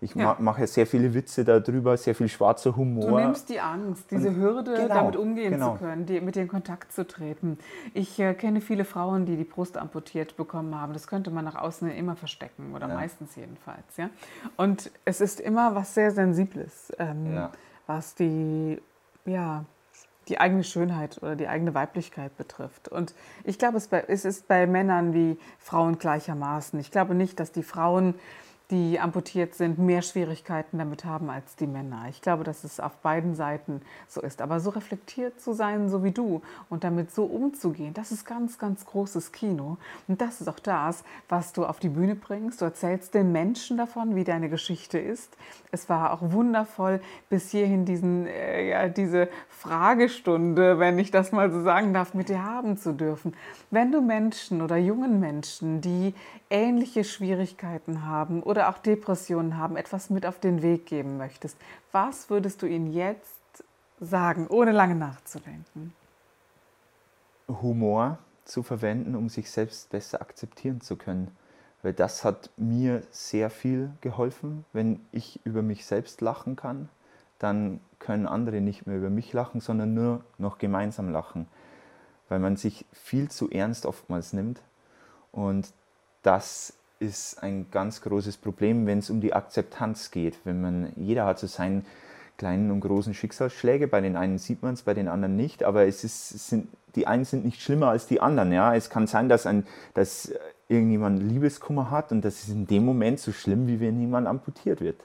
Ich 0.00 0.14
ja. 0.14 0.36
mache 0.38 0.66
sehr 0.66 0.86
viele 0.86 1.14
Witze 1.14 1.44
darüber, 1.44 1.96
sehr 1.96 2.14
viel 2.14 2.28
schwarzer 2.28 2.76
Humor. 2.76 3.08
Du 3.08 3.18
nimmst 3.18 3.48
die 3.48 3.60
Angst, 3.60 4.10
diese 4.10 4.28
und 4.28 4.36
Hürde, 4.36 4.74
genau, 4.74 4.88
damit 4.88 5.16
umgehen 5.16 5.52
genau. 5.52 5.72
zu 5.72 5.78
können, 5.78 6.04
die, 6.04 6.20
mit 6.20 6.36
dir 6.36 6.42
in 6.42 6.48
Kontakt 6.48 6.92
zu 6.92 7.06
treten. 7.06 7.58
Ich 7.94 8.18
äh, 8.18 8.34
kenne 8.34 8.60
viele 8.60 8.84
Frauen, 8.84 9.24
die 9.24 9.36
die 9.36 9.44
Brust 9.44 9.78
amputiert 9.78 10.36
bekommen 10.36 10.78
haben. 10.78 10.92
Das 10.92 11.06
könnte 11.06 11.30
man 11.30 11.46
nach 11.46 11.56
außen 11.56 11.90
immer 11.90 12.14
verstecken 12.14 12.74
oder 12.74 12.88
ja. 12.88 12.94
meistens 12.94 13.36
jedenfalls. 13.36 13.96
Ja? 13.96 14.10
Und 14.56 14.90
es 15.06 15.22
ist 15.22 15.40
immer 15.40 15.74
was 15.74 15.94
sehr 15.94 16.10
Sensibles, 16.10 16.92
ähm, 16.98 17.34
ja. 17.34 17.52
was 17.86 18.14
die 18.14 18.78
ja, 19.26 19.64
die 20.28 20.40
eigene 20.40 20.64
Schönheit 20.64 21.22
oder 21.22 21.36
die 21.36 21.46
eigene 21.46 21.74
Weiblichkeit 21.74 22.36
betrifft. 22.36 22.88
Und 22.88 23.14
ich 23.44 23.58
glaube, 23.58 23.78
es 24.08 24.24
ist 24.24 24.48
bei 24.48 24.66
Männern 24.66 25.14
wie 25.14 25.38
Frauen 25.58 25.98
gleichermaßen. 25.98 26.80
Ich 26.80 26.90
glaube 26.90 27.14
nicht, 27.14 27.38
dass 27.38 27.52
die 27.52 27.62
Frauen 27.62 28.14
die 28.70 28.98
amputiert 28.98 29.54
sind, 29.54 29.78
mehr 29.78 30.02
Schwierigkeiten 30.02 30.78
damit 30.78 31.04
haben 31.04 31.30
als 31.30 31.54
die 31.54 31.68
Männer. 31.68 32.06
Ich 32.10 32.20
glaube, 32.20 32.42
dass 32.42 32.64
es 32.64 32.80
auf 32.80 32.96
beiden 32.96 33.36
Seiten 33.36 33.80
so 34.08 34.20
ist. 34.20 34.42
Aber 34.42 34.58
so 34.58 34.70
reflektiert 34.70 35.40
zu 35.40 35.52
sein, 35.52 35.88
so 35.88 36.02
wie 36.02 36.10
du, 36.10 36.42
und 36.68 36.82
damit 36.82 37.12
so 37.12 37.24
umzugehen, 37.24 37.94
das 37.94 38.10
ist 38.10 38.24
ganz, 38.24 38.58
ganz 38.58 38.84
großes 38.84 39.30
Kino. 39.30 39.76
Und 40.08 40.20
das 40.20 40.40
ist 40.40 40.48
auch 40.48 40.58
das, 40.58 41.04
was 41.28 41.52
du 41.52 41.64
auf 41.64 41.78
die 41.78 41.88
Bühne 41.88 42.16
bringst. 42.16 42.60
Du 42.60 42.64
erzählst 42.64 43.14
den 43.14 43.30
Menschen 43.30 43.76
davon, 43.76 44.16
wie 44.16 44.24
deine 44.24 44.48
Geschichte 44.48 44.98
ist. 44.98 45.36
Es 45.70 45.88
war 45.88 46.12
auch 46.12 46.32
wundervoll, 46.32 47.00
bis 47.28 47.50
hierhin 47.50 47.84
diesen, 47.84 48.26
äh, 48.26 48.68
ja, 48.70 48.88
diese 48.88 49.28
Fragestunde, 49.48 50.80
wenn 50.80 50.98
ich 50.98 51.12
das 51.12 51.30
mal 51.30 51.52
so 51.52 51.62
sagen 51.62 51.94
darf, 51.94 52.14
mit 52.14 52.28
dir 52.28 52.44
haben 52.44 52.76
zu 52.76 52.92
dürfen. 52.92 53.34
Wenn 53.70 53.92
du 53.92 54.00
Menschen 54.00 54.60
oder 54.60 54.76
jungen 54.76 55.20
Menschen, 55.20 55.80
die 55.80 56.14
ähnliche 56.50 57.04
Schwierigkeiten 57.04 58.06
haben 58.06 58.42
oder 58.56 58.70
auch 58.70 58.78
Depressionen 58.78 59.58
haben, 59.58 59.76
etwas 59.76 60.10
mit 60.10 60.26
auf 60.26 60.40
den 60.40 60.62
Weg 60.62 60.86
geben 60.86 61.18
möchtest, 61.18 61.56
was 61.92 62.30
würdest 62.30 62.62
du 62.62 62.66
ihnen 62.66 62.92
jetzt 62.92 63.64
sagen, 64.00 64.46
ohne 64.48 64.72
lange 64.72 64.94
nachzudenken? 64.94 65.92
Humor 67.48 68.18
zu 68.44 68.62
verwenden, 68.62 69.14
um 69.14 69.28
sich 69.28 69.50
selbst 69.50 69.90
besser 69.90 70.20
akzeptieren 70.20 70.80
zu 70.80 70.96
können. 70.96 71.36
Weil 71.82 71.92
das 71.92 72.24
hat 72.24 72.50
mir 72.56 73.02
sehr 73.10 73.50
viel 73.50 73.90
geholfen. 74.00 74.64
Wenn 74.72 75.00
ich 75.12 75.44
über 75.44 75.62
mich 75.62 75.86
selbst 75.86 76.20
lachen 76.20 76.56
kann, 76.56 76.88
dann 77.38 77.80
können 77.98 78.26
andere 78.26 78.60
nicht 78.60 78.86
mehr 78.86 78.96
über 78.96 79.10
mich 79.10 79.32
lachen, 79.32 79.60
sondern 79.60 79.94
nur 79.94 80.24
noch 80.38 80.58
gemeinsam 80.58 81.10
lachen. 81.10 81.46
Weil 82.28 82.38
man 82.38 82.56
sich 82.56 82.86
viel 82.92 83.30
zu 83.30 83.50
ernst 83.50 83.86
oftmals 83.86 84.32
nimmt. 84.32 84.62
Und 85.32 85.72
das 86.22 86.72
ist 86.98 87.42
ein 87.42 87.66
ganz 87.70 88.00
großes 88.00 88.36
Problem, 88.38 88.86
wenn 88.86 88.98
es 88.98 89.10
um 89.10 89.20
die 89.20 89.34
Akzeptanz 89.34 90.10
geht. 90.10 90.38
Wenn 90.44 90.60
man, 90.60 90.92
jeder 90.96 91.26
hat 91.26 91.38
so 91.38 91.46
seinen 91.46 91.84
kleinen 92.36 92.70
und 92.70 92.80
großen 92.80 93.14
Schicksalsschläge. 93.14 93.88
Bei 93.88 94.00
den 94.00 94.16
einen 94.16 94.38
sieht 94.38 94.62
man 94.62 94.74
es, 94.74 94.82
bei 94.82 94.94
den 94.94 95.08
anderen 95.08 95.36
nicht. 95.36 95.64
Aber 95.64 95.86
es, 95.86 96.04
ist, 96.04 96.48
sind, 96.48 96.68
die 96.94 97.06
einen 97.06 97.24
sind 97.24 97.44
nicht 97.44 97.60
schlimmer 97.60 97.88
als 97.88 98.06
die 98.06 98.20
anderen. 98.20 98.52
Ja? 98.52 98.74
Es 98.74 98.90
kann 98.90 99.06
sein, 99.06 99.28
dass, 99.28 99.46
ein, 99.46 99.66
dass 99.94 100.32
irgendjemand 100.68 101.22
Liebeskummer 101.22 101.90
hat 101.90 102.12
und 102.12 102.24
das 102.24 102.42
ist 102.42 102.48
in 102.48 102.66
dem 102.66 102.84
Moment 102.84 103.20
so 103.20 103.32
schlimm, 103.32 103.66
wie 103.66 103.80
wenn 103.80 104.00
jemand 104.00 104.26
amputiert 104.26 104.80
wird, 104.80 105.00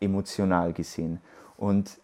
emotional 0.00 0.72
gesehen. 0.72 1.20
Und 1.56 1.98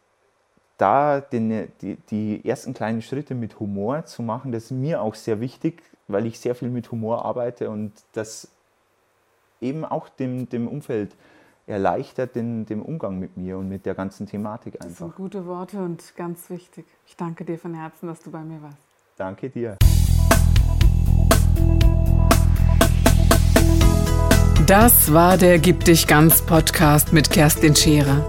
da 0.79 1.21
den, 1.21 1.69
die, 1.81 1.97
die 2.11 2.45
ersten 2.45 2.75
kleinen 2.75 3.03
Schritte 3.03 3.35
mit 3.35 3.61
Humor 3.61 4.05
zu 4.07 4.23
machen, 4.23 4.53
das 4.53 4.65
ist 4.65 4.71
mir 4.73 5.01
auch 5.01 5.15
sehr 5.15 5.41
wichtig, 5.41 5.83
weil 6.09 6.27
ich 6.27 6.41
sehr 6.41 6.55
viel 6.55 6.71
mit 6.71 6.91
Humor 6.91 7.25
arbeite 7.25 7.71
und 7.71 7.93
das 8.13 8.49
eben 9.63 9.85
auch 9.85 10.09
dem, 10.09 10.49
dem 10.49 10.69
Umfeld 10.69 11.17
erleichtert 11.67 12.35
den, 12.35 12.67
den 12.67 12.83
Umgang 12.83 13.19
mit 13.19 13.37
mir 13.37 13.57
und 13.59 13.69
mit 13.69 13.87
der 13.87 13.95
ganzen 13.95 14.27
Thematik 14.27 14.75
einfach. 14.75 14.89
Das 14.89 14.99
sind 14.99 15.15
gute 15.15 15.47
Worte 15.47 15.79
und 15.79 16.15
ganz 16.17 16.51
wichtig. 16.51 16.87
Ich 17.07 17.17
danke 17.17 17.45
dir 17.45 17.59
von 17.59 17.75
Herzen, 17.75 18.09
dass 18.09 18.21
du 18.21 18.31
bei 18.31 18.43
mir 18.43 18.61
warst. 18.63 18.79
Danke 19.17 19.49
dir. 19.49 19.77
Das 24.67 25.13
war 25.13 25.37
der 25.37 25.59
Gib 25.59 25.85
dich 25.85 26.07
ganz 26.07 26.43
Podcast 26.43 27.13
mit 27.13 27.31
Kerstin 27.31 27.77
Scherer. 27.77 28.29